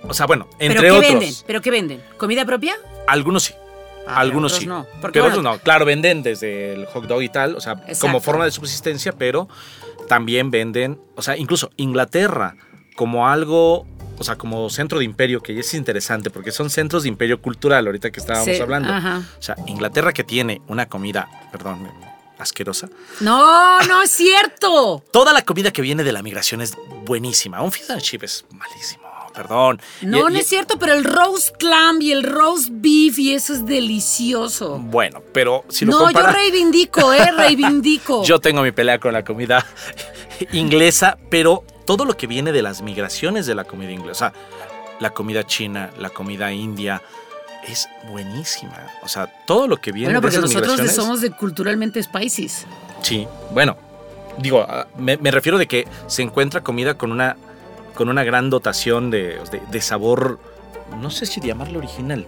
O 0.07 0.13
sea, 0.15 0.27
bueno, 0.27 0.49
entre 0.59 0.81
¿Pero 0.81 0.83
qué 0.83 0.91
otros. 0.99 1.13
venden? 1.13 1.35
¿Pero 1.47 1.61
qué 1.63 1.71
venden? 1.71 2.03
¿Comida 2.19 2.45
propia? 2.45 2.75
Algunos 3.07 3.45
sí. 3.45 3.55
Ah, 4.07 4.21
algunos 4.21 4.53
otros 4.53 4.63
sí. 4.63 4.67
no. 4.67 4.87
Porque, 5.01 5.15
pero 5.21 5.25
bueno, 5.27 5.39
otros 5.41 5.59
no. 5.59 5.63
Claro, 5.65 5.85
venden 5.87 6.23
desde 6.23 6.75
el 6.75 6.87
hot 6.87 7.05
dog 7.07 7.23
y 7.23 7.29
tal, 7.31 7.55
o 7.57 7.61
sea, 7.61 7.73
Exacto. 7.73 8.01
como 8.01 8.21
forma 8.21 8.45
de 8.45 8.51
subsistencia, 8.51 9.13
pero 9.13 9.49
también 10.09 10.51
venden, 10.51 11.01
o 11.17 11.23
sea, 11.23 11.37
incluso 11.37 11.71
Inglaterra 11.77 12.57
como 12.97 13.29
algo, 13.29 13.87
o 14.19 14.25
sea, 14.25 14.37
como 14.37 14.69
centro 14.71 14.99
de 14.99 15.05
imperio, 15.05 15.41
que 15.43 15.59
es 15.59 15.73
interesante 15.75 16.31
porque 16.31 16.51
son 16.51 16.69
centros 16.71 17.03
de 17.05 17.09
imperio 17.11 17.41
cultural, 17.41 17.87
ahorita 17.87 18.11
que 18.11 18.21
estábamos 18.21 18.55
Sí, 18.57 18.61
hablando. 18.61 18.93
ajá. 18.93 19.23
O 19.39 19.43
sea, 19.43 19.57
Inglaterra 19.67 20.13
que 20.13 20.25
tiene 20.25 20.61
una 20.67 20.87
comida, 20.87 21.29
perdón, 21.53 21.89
asquerosa. 22.41 22.89
No, 23.21 23.81
no 23.83 24.03
es 24.03 24.11
cierto. 24.11 25.03
Toda 25.13 25.33
la 25.33 25.43
comida 25.43 25.71
que 25.73 25.83
viene 25.83 26.03
de 26.05 26.13
la 26.13 26.23
migración 26.23 26.61
es 26.61 26.75
buenísima. 27.05 27.63
Un 27.63 27.71
fish 27.73 27.91
and 27.91 28.01
chip 28.03 28.23
es 28.25 28.45
malísimo, 28.51 29.03
perdón. 29.35 29.81
No, 30.03 30.19
Y- 30.19 30.33
no 30.33 30.37
y- 30.39 30.41
es 30.41 30.47
cierto, 30.47 30.79
pero 30.79 30.95
el 30.95 31.05
roast 31.05 31.57
clam 31.59 32.01
y 32.03 32.13
el 32.13 32.23
roast 32.23 32.69
beef 32.71 33.19
y 33.19 33.35
eso 33.35 33.53
es 33.53 33.65
delicioso. 33.67 34.79
Bueno, 34.79 35.23
pero 35.33 35.65
si 35.69 35.85
lo 35.85 35.93
no, 35.93 36.11
yo 36.11 36.27
reivindico, 36.27 37.13
eh, 37.13 37.31
reivindico. 37.37 38.25
Yo 38.25 38.39
tengo 38.41 38.63
mi 38.63 38.73
pelea 38.73 38.99
con 38.99 39.13
la 39.13 39.25
comida 39.25 39.67
inglesa, 40.53 41.19
pero 41.31 41.65
todo 41.87 42.05
lo 42.05 42.17
que 42.17 42.27
viene 42.27 42.53
de 42.53 42.63
las 42.63 42.83
migraciones 42.83 43.47
de 43.47 43.55
la 43.55 43.65
comida 43.65 43.91
inglesa, 43.91 44.33
la 45.01 45.11
comida 45.11 45.45
china, 45.47 45.91
la 45.99 46.11
comida 46.11 46.53
india, 46.53 47.03
es 47.69 47.89
buenísima. 48.11 48.77
O 49.03 49.09
sea, 49.09 49.27
todo 49.47 49.69
lo 49.69 49.77
que 49.79 49.93
viene 49.93 50.09
bueno, 50.09 50.21
de 50.21 50.23
porque 50.23 50.37
esas 50.37 50.55
nosotros 50.67 50.93
somos 50.95 51.21
de 51.21 51.31
culturalmente 51.31 52.03
spices. 52.03 52.67
Sí, 53.03 53.27
bueno, 53.53 53.77
digo, 54.39 54.65
ah, 54.69 54.87
me, 54.99 55.17
me 55.17 55.31
refiero 55.31 55.59
de 55.59 55.67
que 55.67 55.87
se 56.07 56.23
encuentra 56.23 56.63
comida 56.63 56.95
con 56.95 57.13
una, 57.13 57.37
con 57.95 58.09
una 58.09 58.25
gran 58.25 58.51
dotación 58.51 59.11
de, 59.11 59.39
de- 59.51 59.63
de 59.71 59.81
sabor, 59.81 60.39
no 61.01 61.09
sé 61.11 61.25
si 61.25 61.41
llamarlo 61.41 61.79
original, 61.79 62.27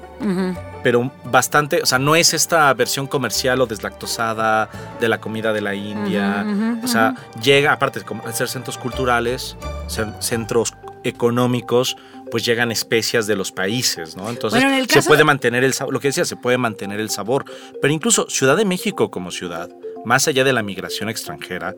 pero 0.85 1.11
bastante, 1.25 1.83
o 1.83 1.87
sea, 1.87 1.99
no 1.99 2.15
es 2.15 2.33
esta 2.33 2.73
versión 2.75 3.09
comercial 3.09 3.61
o 3.61 3.67
deslactosada 3.67 4.69
de 5.01 5.09
la 5.09 5.21
comida 5.21 5.53
de 5.53 5.61
la 5.63 5.75
India. 5.75 6.47
O 6.83 6.87
sea, 6.87 7.15
llega, 7.43 7.73
aparte 7.73 8.01
de 8.01 8.33
ser 8.33 8.49
centros 8.49 8.79
culturales, 8.79 9.57
ser 9.89 10.13
centros 10.21 10.75
económicos, 11.03 11.97
pues 12.33 12.45
llegan 12.45 12.73
especias 12.73 13.29
de 13.29 13.37
los 13.37 13.53
países, 13.53 14.17
¿no? 14.17 14.29
Entonces 14.29 14.59
Bueno, 14.61 14.75
en 14.75 14.81
el 14.83 14.89
se 14.91 15.03
puede 15.03 15.19
de- 15.19 15.25
mantener 15.25 15.63
el 15.63 15.75
sabor, 15.75 15.93
lo 15.95 16.01
que 16.01 16.09
decía, 16.09 16.25
se 16.25 16.35
puede 16.37 16.59
mantener 16.59 16.99
el 16.99 17.11
sabor. 17.11 17.45
Pero 17.81 17.93
incluso 17.95 18.29
Ciudad 18.29 18.57
de 18.57 18.65
México 18.65 19.11
como 19.11 19.31
ciudad, 19.31 19.69
más 20.05 20.27
allá 20.27 20.43
de 20.43 20.53
la 20.55 20.63
migración 20.65 21.09
extranjera, 21.11 21.75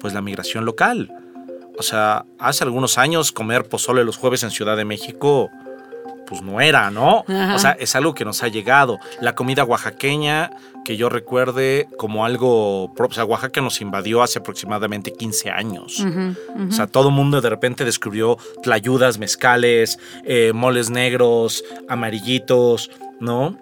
pues 0.00 0.14
la 0.14 0.22
migración 0.22 0.64
local. 0.64 1.12
O 1.78 1.82
sea, 1.82 2.24
hace 2.38 2.64
algunos 2.64 2.96
años 2.96 3.32
comer 3.32 3.64
pozole 3.68 4.04
los 4.04 4.16
jueves 4.16 4.42
en 4.44 4.50
Ciudad 4.50 4.76
de 4.78 4.84
México, 4.86 5.50
pues 6.26 6.42
no 6.42 6.60
era, 6.60 6.90
¿no? 6.90 7.24
Ajá. 7.28 7.54
O 7.54 7.58
sea, 7.58 7.72
es 7.78 7.94
algo 7.96 8.14
que 8.14 8.24
nos 8.24 8.42
ha 8.42 8.48
llegado. 8.48 8.98
La 9.20 9.34
comida 9.34 9.64
oaxaqueña, 9.64 10.50
que 10.84 10.96
yo 10.96 11.08
recuerde 11.08 11.88
como 11.98 12.24
algo, 12.24 12.92
pro- 12.94 13.08
o 13.08 13.12
sea, 13.12 13.24
Oaxaca 13.24 13.60
nos 13.60 13.80
invadió 13.80 14.22
hace 14.22 14.38
aproximadamente 14.38 15.12
15 15.12 15.50
años. 15.50 16.04
O 16.68 16.72
sea, 16.72 16.86
todo 16.86 17.08
el 17.08 17.14
mundo 17.14 17.40
de 17.40 17.50
repente 17.50 17.84
descubrió 17.84 18.36
tlayudas, 18.62 19.18
mezcales, 19.18 19.98
eh, 20.24 20.52
moles 20.54 20.90
negros, 20.90 21.64
amarillitos, 21.88 22.90
¿no? 23.20 23.58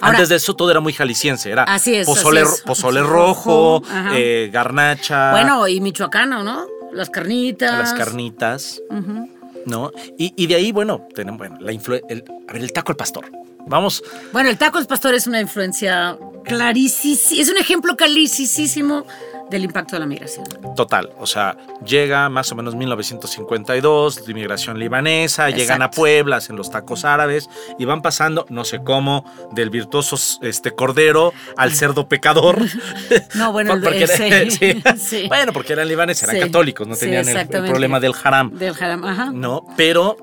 Ahora- 0.00 0.16
Antes 0.16 0.28
de 0.30 0.36
eso 0.36 0.54
todo 0.54 0.70
era 0.70 0.80
muy 0.80 0.92
jalisciense, 0.94 1.50
era 1.50 1.62
Así 1.64 1.94
es, 1.94 2.06
pozole, 2.06 2.40
así 2.40 2.54
es. 2.54 2.60
pozole 2.62 3.02
rojo, 3.02 3.82
eh, 4.12 4.48
garnacha, 4.52 5.30
Bueno, 5.32 5.68
y 5.68 5.80
michoacano, 5.80 6.42
¿no? 6.42 6.66
Las 6.92 7.10
carnitas. 7.10 7.78
las 7.78 7.92
carnitas, 7.92 8.80
Ujú. 8.90 9.28
¿No? 9.68 9.92
Y, 10.16 10.32
y 10.36 10.46
de 10.46 10.56
ahí, 10.56 10.72
bueno, 10.72 11.06
tenemos, 11.14 11.38
bueno, 11.38 11.56
la 11.60 11.70
el, 11.70 12.24
a 12.48 12.52
ver, 12.52 12.62
el 12.62 12.72
taco 12.72 12.92
al 12.92 12.96
pastor. 12.96 13.30
Vamos, 13.66 14.02
Bueno, 14.32 14.48
el 14.48 14.56
tacos 14.56 14.86
pastor 14.86 15.14
es 15.14 15.26
una 15.26 15.40
influencia 15.40 16.16
clarísima, 16.44 17.40
es 17.42 17.50
un 17.50 17.58
ejemplo 17.58 17.96
clarísimo 17.96 19.04
del 19.50 19.64
impacto 19.64 19.96
de 19.96 20.00
la 20.00 20.06
migración. 20.06 20.46
total, 20.76 21.10
o 21.18 21.26
sea, 21.26 21.56
llega 21.84 22.28
más 22.28 22.50
o 22.52 22.54
menos 22.54 22.74
1952, 22.74 24.22
la 24.26 24.30
inmigración 24.30 24.78
libanesa, 24.78 25.50
llegan 25.50 25.82
a. 25.82 25.90
Puebla, 25.90 26.36
hacen 26.36 26.54
los 26.56 26.70
tacos 26.70 27.04
árabes 27.04 27.48
y 27.78 27.84
van 27.84 28.02
pasando, 28.02 28.44
no 28.50 28.64
sé 28.64 28.80
cómo, 28.84 29.24
del 29.52 29.70
virtuoso 29.70 30.16
este 30.42 30.72
cordero 30.72 31.32
al 31.56 31.72
cerdo 31.72 32.08
pecador. 32.08 32.58
No, 33.34 33.52
bueno, 33.52 33.74
el- 33.74 33.82
Porque- 33.82 34.04
ese- 34.04 34.50
sí. 34.50 34.82
sí. 34.98 35.28
Bueno, 35.28 35.52
porque 35.52 35.72
eran 35.72 35.88
libaneses, 35.88 36.24
eran 36.24 36.36
Sí. 36.36 36.42
católicos, 36.42 36.86
no 36.86 36.96
tenían 36.96 37.26
el- 37.28 37.36
el, 37.36 37.48
problema 37.48 37.98
del 38.00 38.12
haram. 38.22 38.50
Del 38.56 38.74
haram, 38.80 39.04
ajá. 39.04 39.30
¿no? 39.32 39.64
Pero 39.76 40.16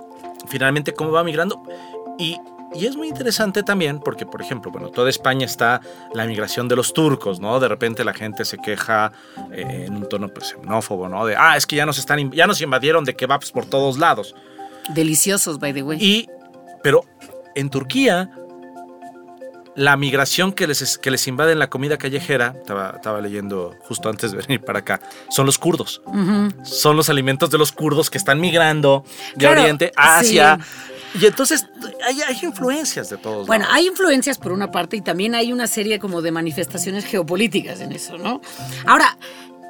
finalmente 0.47 0.93
cómo 0.93 1.11
va 1.11 1.23
migrando. 1.23 1.61
Y, 2.17 2.37
y 2.75 2.85
es 2.85 2.95
muy 2.95 3.07
interesante 3.07 3.63
también 3.63 3.99
porque, 3.99 4.25
por 4.25 4.41
ejemplo, 4.41 4.71
bueno, 4.71 4.89
toda 4.89 5.09
España 5.09 5.45
está 5.45 5.81
la 6.13 6.25
migración 6.25 6.67
de 6.67 6.75
los 6.75 6.93
turcos, 6.93 7.39
¿no? 7.39 7.59
De 7.59 7.67
repente 7.67 8.03
la 8.03 8.13
gente 8.13 8.45
se 8.45 8.57
queja 8.57 9.11
eh, 9.51 9.85
en 9.87 9.95
un 9.95 10.09
tono 10.09 10.27
pues, 10.27 10.49
xenófobo, 10.49 11.07
¿no? 11.07 11.25
De, 11.25 11.35
ah, 11.35 11.55
es 11.55 11.65
que 11.65 11.75
ya 11.75 11.85
nos, 11.85 11.97
están, 11.97 12.31
ya 12.31 12.47
nos 12.47 12.61
invadieron 12.61 13.05
de 13.05 13.15
kebabs 13.15 13.51
por 13.51 13.65
todos 13.65 13.97
lados. 13.97 14.35
Deliciosos, 14.89 15.59
by 15.59 15.73
the 15.73 15.83
way. 15.83 15.97
Y, 16.01 16.29
pero 16.83 17.05
en 17.55 17.69
Turquía, 17.69 18.29
la 19.75 19.97
migración 19.97 20.53
que 20.53 20.67
les, 20.67 20.97
que 20.97 21.11
les 21.11 21.27
invade 21.27 21.51
en 21.51 21.59
la 21.59 21.69
comida 21.69 21.97
callejera, 21.97 22.55
estaba, 22.57 22.91
estaba 22.95 23.21
leyendo 23.21 23.75
justo 23.81 24.09
antes 24.09 24.31
de 24.31 24.37
venir 24.37 24.61
para 24.61 24.79
acá, 24.79 25.01
son 25.29 25.45
los 25.45 25.57
kurdos. 25.57 26.01
Son 26.63 26.95
los 26.95 27.09
alimentos 27.09 27.49
de 27.49 27.57
los 27.57 27.71
kurdos 27.71 28.09
que 28.09 28.17
están 28.17 28.39
migrando 28.39 29.03
de 29.33 29.39
Claro, 29.39 29.61
Oriente 29.61 29.91
a 29.95 30.19
Asia. 30.19 30.59
Y 31.19 31.25
entonces 31.25 31.67
hay, 32.05 32.21
hay 32.21 32.37
influencias 32.43 33.09
de 33.09 33.17
todos. 33.17 33.47
Bueno, 33.47 33.63
lados. 33.63 33.77
hay 33.77 33.87
influencias 33.87 34.37
por 34.37 34.51
una 34.51 34.71
parte 34.71 34.97
y 34.97 35.01
también 35.01 35.35
hay 35.35 35.51
una 35.53 35.67
serie 35.67 35.99
como 35.99 36.21
de 36.21 36.31
manifestaciones 36.31 37.05
geopolíticas 37.05 37.79
en 37.81 37.91
eso, 37.91 38.17
¿no? 38.17 38.41
Ahora, 38.85 39.17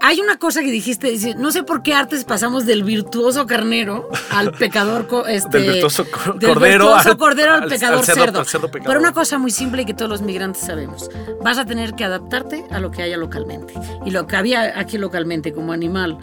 hay 0.01 0.19
una 0.19 0.37
cosa 0.37 0.61
que 0.61 0.69
dijiste, 0.71 1.09
dice, 1.09 1.35
no 1.35 1.51
sé 1.51 1.63
por 1.63 1.81
qué 1.81 1.93
artes 1.93 2.25
pasamos 2.25 2.65
del 2.65 2.83
virtuoso 2.83 3.47
carnero 3.47 4.09
al 4.29 4.51
pecador 4.51 5.07
este, 5.29 5.59
Del 5.59 5.71
virtuoso 5.71 6.03
del 6.03 6.11
cordero 6.11 6.59
virtuoso 6.59 7.09
al- 7.09 7.17
cordero 7.17 7.53
al, 7.53 7.63
al- 7.63 7.69
pecador 7.69 7.99
al 7.99 8.05
cerdo- 8.05 8.15
cerdo. 8.23 8.39
al 8.39 8.45
cerdo 8.45 8.67
pecador. 8.71 8.87
Pero 8.87 8.99
una 8.99 9.13
cosa 9.13 9.37
muy 9.37 9.51
simple 9.51 9.83
y 9.83 9.85
que 9.85 9.93
todos 9.93 10.09
los 10.09 10.21
migrantes 10.21 10.63
sabemos, 10.63 11.09
vas 11.41 11.57
a 11.57 11.65
tener 11.65 11.93
que 11.93 12.03
adaptarte 12.03 12.65
a 12.71 12.79
lo 12.79 12.91
que 12.91 13.03
haya 13.03 13.17
localmente. 13.17 13.73
Y 14.05 14.11
lo 14.11 14.27
que 14.27 14.35
había 14.35 14.77
aquí 14.77 14.97
localmente 14.97 15.53
como 15.53 15.71
animal 15.71 16.17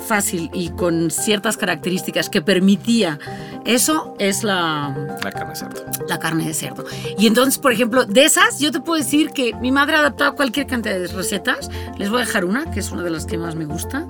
fácil 0.00 0.50
y 0.52 0.70
con 0.70 1.10
ciertas 1.10 1.56
características 1.56 2.28
que 2.30 2.42
permitía 2.42 3.18
eso 3.64 4.16
es 4.18 4.42
la 4.42 4.96
La 5.22 5.30
carne 5.30 5.50
de 5.50 5.56
cerdo. 5.56 5.84
la 6.08 6.18
carne 6.18 6.46
de 6.46 6.54
cerdo. 6.54 6.84
Y 7.18 7.26
entonces, 7.26 7.58
por 7.58 7.72
ejemplo, 7.72 8.04
de 8.04 8.24
esas, 8.24 8.58
yo 8.58 8.72
te 8.72 8.80
puedo 8.80 9.02
decir 9.02 9.30
que 9.30 9.54
mi 9.54 9.70
madre 9.70 9.96
ha 9.96 10.00
adaptado 10.00 10.34
cualquier 10.34 10.66
cantidad 10.66 10.98
de 10.98 11.06
recetas. 11.08 11.68
Les 11.98 12.08
voy 12.08 12.22
a 12.22 12.24
dejar 12.24 12.44
una, 12.44 12.70
que 12.70 12.80
es 12.80 12.90
una 12.90 13.02
de 13.02 13.10
las 13.10 13.26
que 13.26 13.36
más 13.38 13.54
me 13.56 13.66
gusta, 13.66 14.06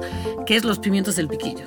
que 0.46 0.57
es 0.57 0.64
los 0.64 0.79
pimientos 0.79 1.16
del 1.16 1.29
piquillo. 1.29 1.64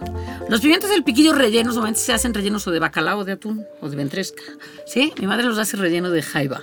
Los 0.49 0.61
pimientos 0.61 0.89
del 0.89 1.03
piquillo 1.03 1.33
rellenos, 1.33 1.75
normalmente 1.75 2.01
se 2.01 2.13
hacen 2.13 2.33
rellenos 2.33 2.65
o 2.67 2.71
de 2.71 2.79
bacalao, 2.79 3.19
o 3.19 3.25
de 3.25 3.33
atún, 3.33 3.65
o 3.81 3.89
de 3.89 3.95
ventresca. 3.97 4.43
¿Sí? 4.85 5.13
Mi 5.19 5.27
madre 5.27 5.43
los 5.45 5.57
hace 5.57 5.77
relleno 5.77 6.09
de 6.09 6.21
jaiba. 6.21 6.61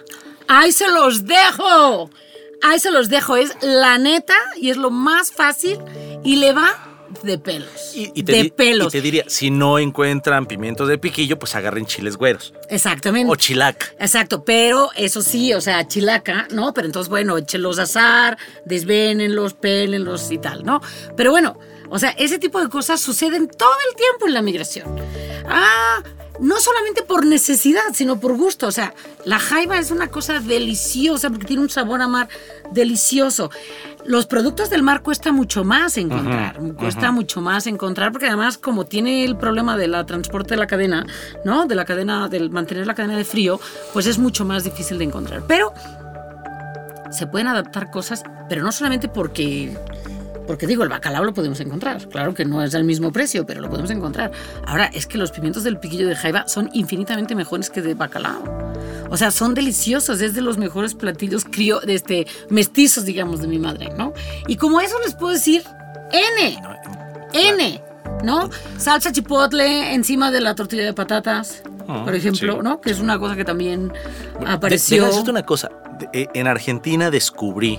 ¡Ahí 0.48 0.72
se 0.72 0.88
los 0.88 1.26
dejo! 1.26 2.10
Ahí 2.62 2.78
se 2.78 2.90
los 2.90 3.08
dejo. 3.08 3.36
Es 3.36 3.54
la 3.62 3.98
neta 3.98 4.34
y 4.56 4.70
es 4.70 4.76
lo 4.76 4.90
más 4.90 5.32
fácil 5.32 5.78
y 6.24 6.36
le 6.36 6.52
va 6.52 6.89
de 7.22 7.38
pelos. 7.38 7.94
Y, 7.94 8.10
y 8.14 8.22
te 8.22 8.32
de 8.32 8.42
di- 8.44 8.50
pelos. 8.50 8.88
y 8.88 8.98
te 8.98 9.00
diría, 9.02 9.24
si 9.28 9.50
no 9.50 9.78
encuentran 9.78 10.46
pimientos 10.46 10.88
de 10.88 10.98
piquillo, 10.98 11.38
pues 11.38 11.54
agarren 11.54 11.86
chiles 11.86 12.16
güeros. 12.16 12.52
Exactamente. 12.68 13.30
O 13.32 13.36
chilac. 13.36 13.94
Exacto, 13.98 14.44
pero 14.44 14.90
eso 14.96 15.22
sí, 15.22 15.52
o 15.54 15.60
sea, 15.60 15.86
chilaca, 15.86 16.48
¿no? 16.50 16.72
Pero 16.74 16.86
entonces, 16.86 17.08
bueno, 17.10 17.36
échenlos 17.38 17.78
a 17.78 17.82
azar, 17.82 18.38
desvénenlos, 18.64 19.54
pélenlos 19.54 20.30
y 20.30 20.38
tal, 20.38 20.64
¿no? 20.64 20.80
Pero 21.16 21.30
bueno, 21.30 21.58
o 21.90 21.98
sea, 21.98 22.10
ese 22.10 22.38
tipo 22.38 22.60
de 22.60 22.68
cosas 22.68 23.00
suceden 23.00 23.48
todo 23.48 23.74
el 23.90 23.96
tiempo 23.96 24.26
en 24.26 24.34
la 24.34 24.42
migración. 24.42 24.96
Ah, 25.48 26.02
no 26.40 26.58
solamente 26.58 27.02
por 27.02 27.26
necesidad, 27.26 27.82
sino 27.92 28.18
por 28.18 28.36
gusto. 28.36 28.66
O 28.66 28.72
sea, 28.72 28.94
la 29.24 29.38
jaiba 29.38 29.78
es 29.78 29.90
una 29.90 30.08
cosa 30.08 30.40
deliciosa 30.40 31.30
porque 31.30 31.46
tiene 31.46 31.62
un 31.62 31.70
sabor 31.70 32.00
a 32.02 32.08
mar 32.08 32.28
delicioso. 32.72 33.50
Los 34.04 34.26
productos 34.26 34.70
del 34.70 34.82
mar 34.82 35.02
cuesta 35.02 35.30
mucho 35.30 35.62
más 35.62 35.98
encontrar, 35.98 36.58
cuesta 36.78 37.12
mucho 37.12 37.42
más 37.42 37.66
encontrar 37.66 38.12
porque 38.12 38.28
además 38.28 38.56
como 38.56 38.86
tiene 38.86 39.24
el 39.24 39.36
problema 39.36 39.76
de 39.76 39.88
la 39.88 40.06
transporte 40.06 40.54
de 40.54 40.56
la 40.56 40.66
cadena, 40.66 41.06
¿no? 41.44 41.66
De 41.66 41.74
la 41.74 41.84
cadena, 41.84 42.28
del 42.28 42.50
mantener 42.50 42.86
la 42.86 42.94
cadena 42.94 43.16
de 43.16 43.24
frío, 43.24 43.60
pues 43.92 44.06
es 44.06 44.18
mucho 44.18 44.46
más 44.46 44.64
difícil 44.64 44.98
de 44.98 45.04
encontrar. 45.04 45.44
Pero 45.46 45.74
se 47.10 47.26
pueden 47.26 47.48
adaptar 47.48 47.90
cosas, 47.90 48.22
pero 48.48 48.62
no 48.62 48.72
solamente 48.72 49.08
porque 49.08 49.76
porque 50.50 50.66
digo, 50.66 50.82
el 50.82 50.88
bacalao 50.88 51.22
lo 51.22 51.32
podemos 51.32 51.60
encontrar. 51.60 52.08
Claro 52.08 52.34
que 52.34 52.44
no 52.44 52.60
es 52.64 52.74
al 52.74 52.82
mismo 52.82 53.12
precio, 53.12 53.46
pero 53.46 53.60
lo 53.60 53.68
podemos 53.70 53.88
encontrar. 53.92 54.32
Ahora, 54.66 54.86
es 54.86 55.06
que 55.06 55.16
los 55.16 55.30
pimientos 55.30 55.62
del 55.62 55.78
piquillo 55.78 56.08
de 56.08 56.16
jaiba 56.16 56.48
son 56.48 56.70
infinitamente 56.72 57.36
mejores 57.36 57.70
que 57.70 57.82
de 57.82 57.94
bacalao. 57.94 58.42
O 59.10 59.16
sea, 59.16 59.30
son 59.30 59.54
deliciosos, 59.54 60.20
es 60.20 60.34
de 60.34 60.40
los 60.40 60.58
mejores 60.58 60.94
platillos 60.96 61.44
crio, 61.44 61.80
este, 61.82 62.26
mestizos, 62.48 63.04
digamos, 63.04 63.40
de 63.40 63.46
mi 63.46 63.60
madre, 63.60 63.90
¿no? 63.96 64.12
Y 64.48 64.56
como 64.56 64.80
eso 64.80 64.96
les 65.04 65.14
puedo 65.14 65.32
decir, 65.32 65.62
N, 66.10 66.60
N, 67.32 67.80
¿no? 68.24 68.50
Salsa 68.76 69.12
chipotle 69.12 69.94
encima 69.94 70.32
de 70.32 70.40
la 70.40 70.56
tortilla 70.56 70.84
de 70.84 70.92
patatas, 70.94 71.62
Ah, 71.86 72.02
por 72.04 72.14
ejemplo, 72.16 72.54
sí. 72.54 72.58
¿no? 72.62 72.80
Que 72.80 72.90
es 72.90 72.98
una 72.98 73.20
cosa 73.20 73.36
que 73.36 73.44
también 73.44 73.92
apareció. 74.46 74.96
de- 74.96 75.00
déjame 75.02 75.10
decirte 75.12 75.30
una 75.30 75.46
cosa. 75.46 75.70
Eh, 76.12 76.26
En 76.34 76.46
Argentina 76.48 77.08
descubrí 77.10 77.78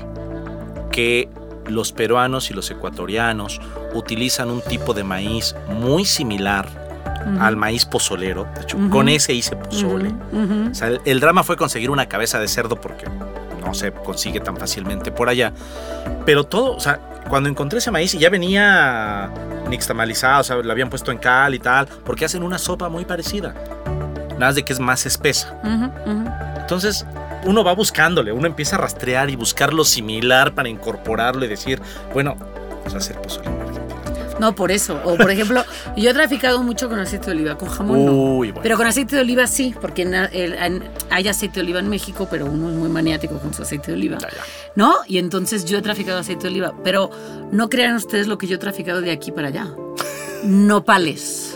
que 0.91 1.27
los 1.67 1.91
peruanos 1.91 2.51
y 2.51 2.53
los 2.53 2.69
ecuatorianos 2.71 3.61
utilizan 3.93 4.49
un 4.49 4.61
tipo 4.61 4.93
de 4.93 5.03
maíz 5.03 5.55
muy 5.69 6.05
similar 6.05 6.67
al 7.39 7.55
maíz 7.55 7.85
pozolero. 7.85 8.47
De 8.55 8.61
hecho, 8.61 8.77
con 8.89 9.07
ese 9.09 9.33
hice 9.33 9.55
pozole. 9.55 10.13
O 10.71 10.73
sea, 10.73 10.87
el, 10.87 11.01
el 11.05 11.19
drama 11.19 11.43
fue 11.43 11.55
conseguir 11.55 11.91
una 11.91 12.07
cabeza 12.07 12.39
de 12.39 12.47
cerdo 12.47 12.81
porque 12.81 13.05
no 13.63 13.73
se 13.73 13.91
consigue 13.91 14.39
tan 14.39 14.57
fácilmente 14.57 15.11
por 15.11 15.29
allá. 15.29 15.53
Pero 16.25 16.43
todo, 16.43 16.75
o 16.75 16.79
sea, 16.79 16.99
cuando 17.29 17.47
encontré 17.47 17.79
ese 17.79 17.91
maíz 17.91 18.13
y 18.13 18.19
ya 18.19 18.29
venía 18.29 19.29
nixtamalizado, 19.69 20.41
o 20.41 20.43
sea, 20.43 20.55
lo 20.57 20.71
habían 20.71 20.89
puesto 20.89 21.11
en 21.11 21.17
cal 21.17 21.53
y 21.53 21.59
tal, 21.59 21.87
porque 22.03 22.25
hacen 22.25 22.43
una 22.43 22.57
sopa 22.57 22.89
muy 22.89 23.05
parecida. 23.05 23.53
Nada 24.31 24.47
más 24.47 24.55
de 24.55 24.63
que 24.63 24.73
es 24.73 24.79
más 24.79 25.05
espesa. 25.05 25.55
Entonces, 26.59 27.05
uno 27.45 27.63
va 27.63 27.73
buscándole, 27.73 28.31
uno 28.31 28.47
empieza 28.47 28.75
a 28.75 28.79
rastrear 28.79 29.29
y 29.29 29.35
buscar 29.35 29.73
lo 29.73 29.83
similar 29.83 30.53
para 30.53 30.69
incorporarlo 30.69 31.45
y 31.45 31.47
decir, 31.47 31.81
bueno, 32.13 32.35
vamos 32.79 32.93
a 32.93 32.97
hacer 32.97 33.19
pozole 33.21 33.47
en 33.47 33.53
Argentina. 33.61 33.81
No, 34.39 34.55
por 34.55 34.71
eso. 34.71 34.99
O 35.05 35.15
por 35.17 35.29
ejemplo, 35.29 35.63
yo 35.95 36.09
he 36.09 36.13
traficado 36.15 36.63
mucho 36.63 36.89
con 36.89 36.97
aceite 36.97 37.27
de 37.27 37.31
oliva, 37.33 37.57
con 37.59 37.69
jamón 37.69 38.05
no. 38.05 38.11
Uy, 38.11 38.47
bueno. 38.49 38.61
Pero 38.63 38.75
con 38.75 38.87
aceite 38.87 39.15
de 39.15 39.21
oliva 39.21 39.45
sí, 39.45 39.75
porque 39.79 40.01
en- 40.01 40.15
en- 40.15 40.83
hay 41.11 41.27
aceite 41.27 41.55
de 41.55 41.61
oliva 41.61 41.79
en 41.79 41.89
México, 41.89 42.27
pero 42.31 42.47
uno 42.47 42.69
es 42.69 42.75
muy 42.75 42.89
maniático 42.89 43.37
con 43.37 43.53
su 43.53 43.61
aceite 43.61 43.91
de 43.91 43.97
oliva. 43.97 44.17
Ya, 44.19 44.29
ya. 44.29 44.43
¿No? 44.75 44.95
Y 45.05 45.19
entonces 45.19 45.63
yo 45.65 45.77
he 45.77 45.81
traficado 45.83 46.17
aceite 46.19 46.43
de 46.43 46.47
oliva. 46.49 46.73
Pero 46.83 47.11
no 47.51 47.69
crean 47.69 47.93
ustedes 47.95 48.25
lo 48.25 48.39
que 48.39 48.47
yo 48.47 48.55
he 48.55 48.59
traficado 48.59 49.01
de 49.01 49.11
aquí 49.11 49.31
para 49.31 49.49
allá. 49.49 49.67
Nopales. 50.43 51.55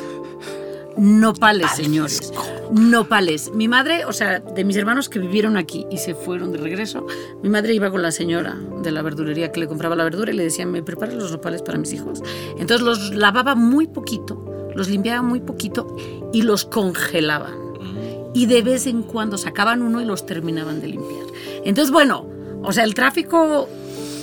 Nopales, 0.98 1.72
señores. 1.72 2.32
Nopales. 2.72 3.52
Mi 3.54 3.68
madre, 3.68 4.06
o 4.06 4.14
sea, 4.14 4.40
de 4.40 4.64
mis 4.64 4.76
hermanos 4.78 5.10
que 5.10 5.20
vivieron 5.20 5.58
aquí 5.58 5.86
y 5.92 5.98
se 5.98 6.16
fueron 6.16 6.52
de 6.52 6.58
regreso, 6.58 7.06
mi 7.44 7.50
madre 7.50 7.74
iba 7.74 7.92
con 7.92 8.02
la 8.02 8.12
señora 8.12 8.58
de 8.82 8.92
la 8.92 9.02
verdulería 9.02 9.52
que 9.52 9.60
le 9.60 9.68
compraba 9.68 9.96
la 9.96 10.04
verdura 10.04 10.32
y 10.32 10.36
le 10.36 10.44
decía, 10.44 10.66
¿me 10.66 10.82
preparas 10.84 11.16
los 11.16 11.32
nopales 11.32 11.62
para 11.62 11.78
mis 11.78 11.92
hijos? 11.94 12.22
Entonces 12.58 12.82
los 12.86 13.14
lavaba 13.14 13.56
muy 13.56 13.88
poquito, 13.88 14.70
los 14.74 14.90
limpiaba 14.90 15.22
muy 15.22 15.42
poquito 15.42 15.96
y 16.34 16.42
los 16.44 16.66
congelaba 16.66 17.50
Mm. 17.50 18.32
y 18.34 18.46
de 18.46 18.62
vez 18.62 18.88
en 18.88 19.04
cuando 19.04 19.38
sacaban 19.38 19.82
uno 19.82 20.02
y 20.02 20.06
los 20.06 20.26
terminaban 20.26 20.80
de 20.82 20.88
limpiar. 20.88 21.26
Entonces, 21.66 21.92
bueno, 21.92 22.26
o 22.64 22.72
sea, 22.72 22.84
el 22.86 22.94
tráfico 22.94 23.68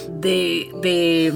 de, 0.08 0.70
de 0.82 1.32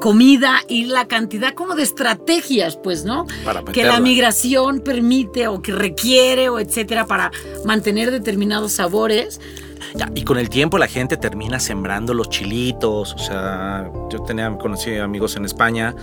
comida 0.00 0.60
y 0.68 0.84
la 0.84 1.06
cantidad 1.06 1.54
como 1.54 1.74
de 1.74 1.82
estrategias, 1.82 2.76
pues, 2.76 3.04
¿no? 3.04 3.26
Para 3.44 3.64
que 3.64 3.84
la 3.84 4.00
migración 4.00 4.80
permite 4.80 5.48
o 5.48 5.60
que 5.60 5.72
requiere 5.72 6.48
o 6.48 6.58
etcétera 6.58 7.06
para 7.06 7.30
mantener 7.64 8.10
determinados 8.10 8.72
sabores. 8.72 9.40
Ya, 9.94 10.10
y 10.14 10.22
con 10.22 10.38
el 10.38 10.48
tiempo 10.48 10.78
la 10.78 10.86
gente 10.86 11.16
termina 11.16 11.60
sembrando 11.60 12.14
los 12.14 12.28
chilitos. 12.28 13.14
O 13.14 13.18
sea, 13.18 13.90
yo 14.10 14.22
tenía, 14.22 14.56
conocí 14.58 14.96
amigos 14.96 15.36
en 15.36 15.44
España 15.44 15.94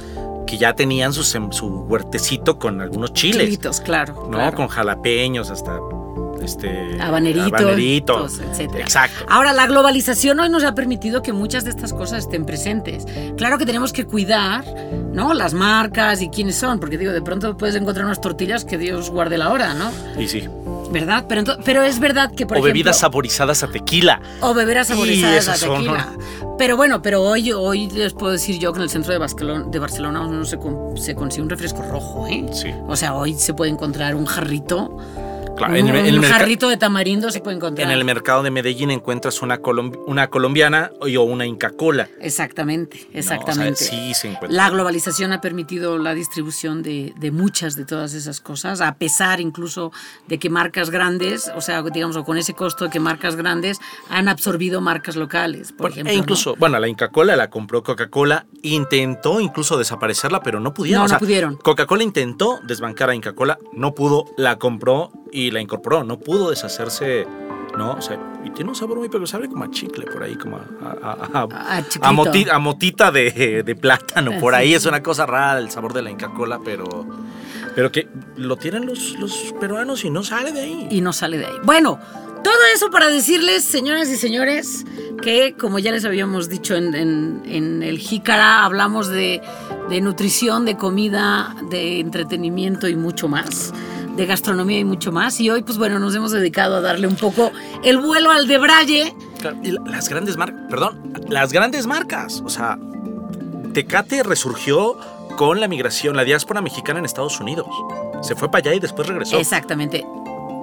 que 0.48 0.58
ya 0.58 0.74
tenían 0.74 1.14
su, 1.14 1.24
su 1.24 1.68
huertecito 1.68 2.60
con 2.60 2.82
algunos 2.82 3.14
chiles. 3.14 3.44
Chilitos, 3.44 3.82
claro. 3.82 4.14
¿no? 4.30 4.38
claro. 4.38 4.58
Con 4.58 4.68
jalapeños 4.68 5.50
hasta 5.50 5.80
este 6.46 7.02
Habaneritos, 7.02 7.62
habaneritos, 7.62 8.40
etcétera. 8.40 8.80
Exacto. 8.82 9.26
Ahora, 9.28 9.52
la 9.54 9.68
globalización 9.68 10.40
hoy 10.40 10.50
nos 10.50 10.64
ha 10.64 10.74
permitido 10.74 11.22
que 11.22 11.34
muchas 11.34 11.64
de 11.64 11.72
estas 11.72 11.92
cosas 11.94 12.20
estén 12.20 12.46
presentes. 12.46 13.06
Claro 13.38 13.58
que 13.58 13.66
tenemos 13.66 13.92
que 13.92 14.06
cuidar, 14.06 14.64
¿no? 15.12 15.34
Las 15.34 15.54
marcas 15.54 16.22
y 16.22 16.30
quiénes 16.30 16.56
son, 16.56 16.80
porque 16.80 16.98
digo, 16.98 17.12
de 17.12 17.22
pronto 17.22 17.58
puedes 17.58 17.76
encontrar 17.76 18.06
unas 18.06 18.22
tortillas 18.22 18.64
que 18.66 18.78
Dios 18.78 19.10
guarde 19.10 19.38
la 19.38 19.52
hora, 19.52 19.74
¿no? 19.74 19.92
Y 20.20 20.28
sí. 20.28 20.48
¿Verdad? 20.92 21.26
Pero, 21.28 21.44
pero 21.66 21.82
es 21.82 22.00
verdad 22.00 22.30
que, 22.32 22.46
por 22.46 22.58
o 22.58 22.60
ejemplo... 22.60 22.74
bebidas 22.74 23.00
saborizadas 23.00 23.64
a 23.64 23.68
tequila. 23.68 24.22
O 24.42 24.54
beberas 24.54 24.88
saborizadas 24.88 25.48
a 25.48 25.56
son, 25.56 25.80
tequila. 25.80 26.14
Pero 26.60 26.78
bueno, 26.78 27.02
pero 27.02 27.24
hoy, 27.24 27.52
hoy 27.52 27.90
les 27.90 28.14
puedo 28.14 28.32
decir 28.32 28.60
yo 28.60 28.72
que 28.72 28.78
en 28.78 28.84
el 28.84 28.90
centro 28.92 29.12
de 29.12 29.18
Barcelona, 29.18 29.66
de 29.68 29.80
Barcelona 29.80 30.22
uno 30.22 30.46
se, 30.46 30.58
con- 30.58 30.96
se 30.96 31.16
consigue 31.16 31.42
un 31.42 31.50
refresco 31.50 31.82
rojo, 31.82 32.28
¿eh? 32.28 32.46
Sí. 32.54 32.70
O 32.88 32.96
sea, 32.96 33.16
hoy 33.16 33.34
se 33.34 33.56
puede 33.56 33.72
encontrar 33.72 34.14
un 34.16 34.26
jarrito. 34.28 34.96
Claro, 35.56 35.74
un, 35.74 35.80
en, 35.80 35.88
el- 35.88 35.96
en 35.96 36.06
el 36.08 36.16
un 36.16 36.22
merca- 36.22 36.38
jarrito 36.40 36.68
de 36.70 36.78
tamarindo 36.78 37.32
se 37.32 37.40
puede 37.40 37.56
encontrar. 37.56 37.88
en 37.88 37.98
el 37.98 38.04
mercado 38.04 38.44
de 38.44 38.52
Medellín 38.52 38.92
encuentras 38.92 39.42
una, 39.42 39.62
colom- 39.62 39.98
una 40.06 40.28
colombiana 40.30 40.92
y- 41.06 41.16
o 41.16 41.24
una 41.24 41.46
Inca 41.46 41.70
Cola. 41.72 42.10
Exactamente, 42.20 42.98
No, 43.14 43.20
o 43.20 43.24
sea, 43.24 43.36
exactamente. 43.38 43.84
sí 43.84 44.14
se 44.14 44.28
encuentra. 44.32 44.50
La 44.56 44.70
globalización 44.70 45.32
ha 45.32 45.42
permitido 45.42 45.98
la 45.98 46.14
distribución 46.14 46.84
de, 46.84 47.14
de 47.18 47.32
muchas 47.32 47.76
de 47.76 47.86
todas 47.86 48.14
esas 48.14 48.42
cosas, 48.42 48.82
a 48.82 48.96
pesar 48.96 49.40
incluso 49.40 49.92
de 50.28 50.40
que 50.40 50.50
marcas 50.50 50.90
grandes, 50.90 51.52
o 51.56 51.62
sea, 51.62 51.82
digamos, 51.84 52.16
o 52.18 52.24
con 52.24 52.38
ese 52.38 52.54
costo 52.54 52.86
de 52.86 52.90
que 52.92 53.00
marcas 53.00 53.36
grandes 53.36 53.80
han 54.10 54.28
absorbido 54.28 54.82
marcas 54.82 55.16
locales, 55.16 55.72
por 55.72 55.82
Bueno, 55.92 55.94
ejemplo. 55.94 56.12
e 56.14 56.16
¿no? 56.18 56.22
incluso, 56.22 56.56
bueno, 56.58 56.78
la 56.80 56.88
Inca 56.88 57.10
Cola 57.10 57.36
la 57.36 57.50
compró 57.50 57.82
Coca-Cola, 57.84 58.46
intentó 58.62 59.40
incluso 59.40 59.78
desaparecerla, 59.78 60.42
pero 60.42 60.60
no 60.60 60.74
pudieron. 60.74 61.04
No, 61.04 61.06
O 61.06 61.14
no 61.14 61.20
pudieron. 61.20 61.56
Coca-Cola 61.58 62.04
intentó 62.04 62.60
desbancar 62.64 63.10
a 63.10 63.16
Inca 63.16 63.34
Cola, 63.34 63.58
no 63.74 63.94
pudo, 63.96 64.26
la 64.38 64.58
compró 64.58 65.12
y 65.36 65.52
la 65.52 65.60
incorporó, 65.62 66.04
no 66.04 66.18
pudo 66.20 66.50
deshacerse, 66.50 67.26
¿no? 67.78 67.94
O 67.94 68.02
sea, 68.02 68.18
y 68.46 68.50
tiene 68.52 68.70
un 68.70 68.76
sabor 68.76 68.98
muy 69.00 69.08
peculiar, 69.08 69.28
sabe 69.28 69.50
como 69.50 69.64
a 69.66 69.72
chicle 69.72 70.06
por 70.06 70.24
ahí, 70.24 70.36
como 70.36 70.58
a, 70.58 70.62
a- 71.04 71.48
a- 72.02 72.12
moti- 72.14 72.60
motita 72.60 73.12
de, 73.12 73.64
de 73.66 73.76
plátano, 73.76 74.40
por 74.40 74.56
ahí 74.56 74.74
es 74.74 74.86
una 74.86 75.02
cosa 75.04 75.26
rara 75.26 75.60
el 75.60 75.70
sabor 75.72 75.94
de 75.94 76.02
la 76.02 76.12
Inca 76.12 76.30
Cola, 76.34 76.60
pero, 76.64 76.86
pero 77.76 77.92
que 77.92 78.08
lo 78.38 78.56
tienen 78.56 78.86
los, 78.86 79.18
los 79.20 79.54
peruanos 79.60 80.06
y 80.06 80.10
no 80.10 80.24
sale 80.24 80.52
de 80.52 80.62
ahí. 80.62 80.88
y 80.90 81.02
no 81.02 81.12
sale 81.12 81.38
de 81.38 81.46
ahí. 81.48 81.56
Bueno, 81.64 82.00
todo 82.44 82.54
eso 82.74 82.90
para 82.92 83.08
decirles, 83.08 83.64
señoras 83.64 84.08
y 84.10 84.16
señores, 84.18 84.86
que 85.24 85.56
como 85.60 85.80
ya 85.80 85.92
les 85.92 86.06
habíamos 86.06 86.48
dicho 86.48 86.76
en, 86.76 86.94
en- 86.94 87.42
en 87.46 87.82
el 87.84 87.98
Jícara, 87.98 88.64
hablamos 88.64 89.08
de, 89.08 89.42
de 89.90 90.00
nutrición, 90.02 90.64
de 90.66 90.78
comida, 90.78 91.56
de 91.72 92.00
entretenimiento 92.00 92.88
y 92.88 92.96
mucho 92.96 93.28
más, 93.28 93.74
de 94.16 94.26
gastronomía 94.26 94.80
y 94.80 94.86
mucho 94.86 95.12
más. 95.12 95.40
Y 95.40 95.50
hoy, 95.50 95.64
pues 95.64 95.78
bueno, 95.78 96.00
nos 96.00 96.16
hemos 96.16 96.32
dedicado 96.32 96.78
a 96.78 96.82
darle 96.82 97.08
un 97.08 97.16
poco 97.16 97.52
el 97.84 97.98
vuelo 97.98 98.32
al 98.32 98.48
de 98.48 98.58
Braille. 98.58 99.16
Las 99.86 100.10
grandes 100.10 100.38
marcas, 100.38 100.62
perdón, 100.70 101.14
las 101.30 101.52
grandes 101.52 101.86
marcas. 101.86 102.42
O 102.46 102.50
sea, 102.50 102.80
Tecate 103.74 104.24
resurgió 104.24 104.98
con 105.36 105.60
la 105.60 105.68
migración, 105.68 106.16
la 106.16 106.24
diáspora 106.24 106.62
mexicana 106.62 107.00
en 107.00 107.06
Estados 107.06 107.40
Unidos. 107.40 107.68
Se 108.22 108.36
fue 108.36 108.50
para 108.50 108.70
allá 108.70 108.76
y 108.76 108.80
después 108.80 109.08
regresó. 109.08 109.38
Exactamente. 109.38 110.06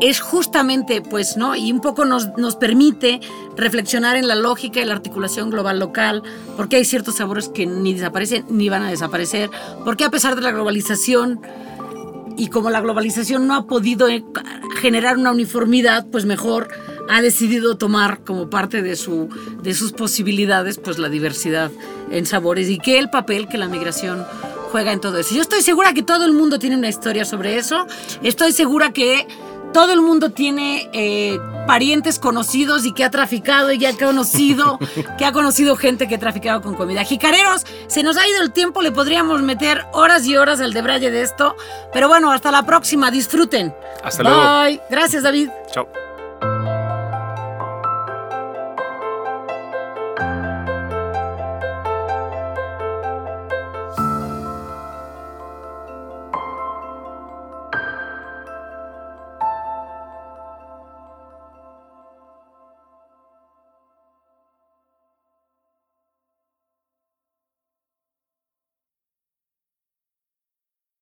Es 0.00 0.20
justamente, 0.20 1.00
pues, 1.00 1.36
¿no? 1.36 1.54
Y 1.54 1.70
un 1.70 1.80
poco 1.80 2.04
nos, 2.04 2.28
nos 2.36 2.56
permite 2.56 3.20
reflexionar 3.56 4.16
en 4.16 4.26
la 4.26 4.34
lógica 4.34 4.80
y 4.80 4.84
la 4.84 4.94
articulación 4.94 5.50
global 5.50 5.78
local, 5.78 6.24
porque 6.56 6.76
hay 6.76 6.84
ciertos 6.84 7.16
sabores 7.16 7.48
que 7.48 7.66
ni 7.66 7.94
desaparecen 7.94 8.44
ni 8.48 8.68
van 8.68 8.82
a 8.82 8.90
desaparecer, 8.90 9.48
porque 9.84 10.04
a 10.04 10.10
pesar 10.10 10.34
de 10.34 10.40
la 10.40 10.50
globalización 10.50 11.40
y 12.36 12.48
como 12.48 12.70
la 12.70 12.80
globalización 12.80 13.46
no 13.46 13.54
ha 13.54 13.66
podido 13.66 14.08
eh, 14.08 14.24
generar 14.80 15.16
una 15.16 15.32
uniformidad, 15.32 16.06
pues 16.10 16.24
mejor 16.24 16.68
ha 17.08 17.20
decidido 17.20 17.76
tomar 17.76 18.20
como 18.24 18.48
parte 18.48 18.82
de, 18.82 18.96
su, 18.96 19.28
de 19.62 19.74
sus 19.74 19.92
posibilidades 19.92 20.78
pues 20.78 20.98
la 20.98 21.08
diversidad 21.08 21.70
en 22.10 22.26
sabores 22.26 22.68
y 22.68 22.78
que 22.78 22.98
el 22.98 23.10
papel 23.10 23.48
que 23.48 23.58
la 23.58 23.68
migración 23.68 24.24
juega 24.70 24.92
en 24.92 25.00
todo 25.00 25.18
eso. 25.18 25.34
Yo 25.34 25.42
estoy 25.42 25.62
segura 25.62 25.92
que 25.92 26.02
todo 26.02 26.24
el 26.24 26.32
mundo 26.32 26.58
tiene 26.58 26.76
una 26.76 26.88
historia 26.88 27.24
sobre 27.24 27.58
eso, 27.58 27.86
estoy 28.22 28.52
segura 28.52 28.92
que 28.92 29.26
todo 29.72 29.92
el 29.92 30.00
mundo 30.00 30.30
tiene 30.30 30.88
eh, 30.92 31.38
parientes 31.66 32.18
conocidos 32.18 32.84
y 32.84 32.92
que 32.92 33.04
ha 33.04 33.10
traficado 33.10 33.72
y 33.72 33.78
que 33.78 33.86
ha 33.86 33.96
conocido, 33.96 34.78
que 35.18 35.24
ha 35.24 35.32
conocido 35.32 35.76
gente 35.76 36.08
que 36.08 36.16
ha 36.16 36.18
traficado 36.18 36.60
con 36.62 36.74
comida. 36.74 37.04
Jicareros, 37.04 37.66
se 37.86 38.02
nos 38.02 38.16
ha 38.16 38.26
ido 38.28 38.42
el 38.42 38.52
tiempo, 38.52 38.82
le 38.82 38.92
podríamos 38.92 39.42
meter 39.42 39.84
horas 39.92 40.26
y 40.26 40.36
horas 40.36 40.60
al 40.60 40.72
debraye 40.72 41.10
de 41.10 41.22
esto, 41.22 41.56
pero 41.92 42.08
bueno, 42.08 42.30
hasta 42.30 42.50
la 42.50 42.64
próxima, 42.64 43.10
disfruten. 43.10 43.74
Hasta 44.02 44.22
luego. 44.22 44.40
Bye. 44.40 44.80
Gracias, 44.90 45.22
David. 45.22 45.50
Chao. 45.72 46.01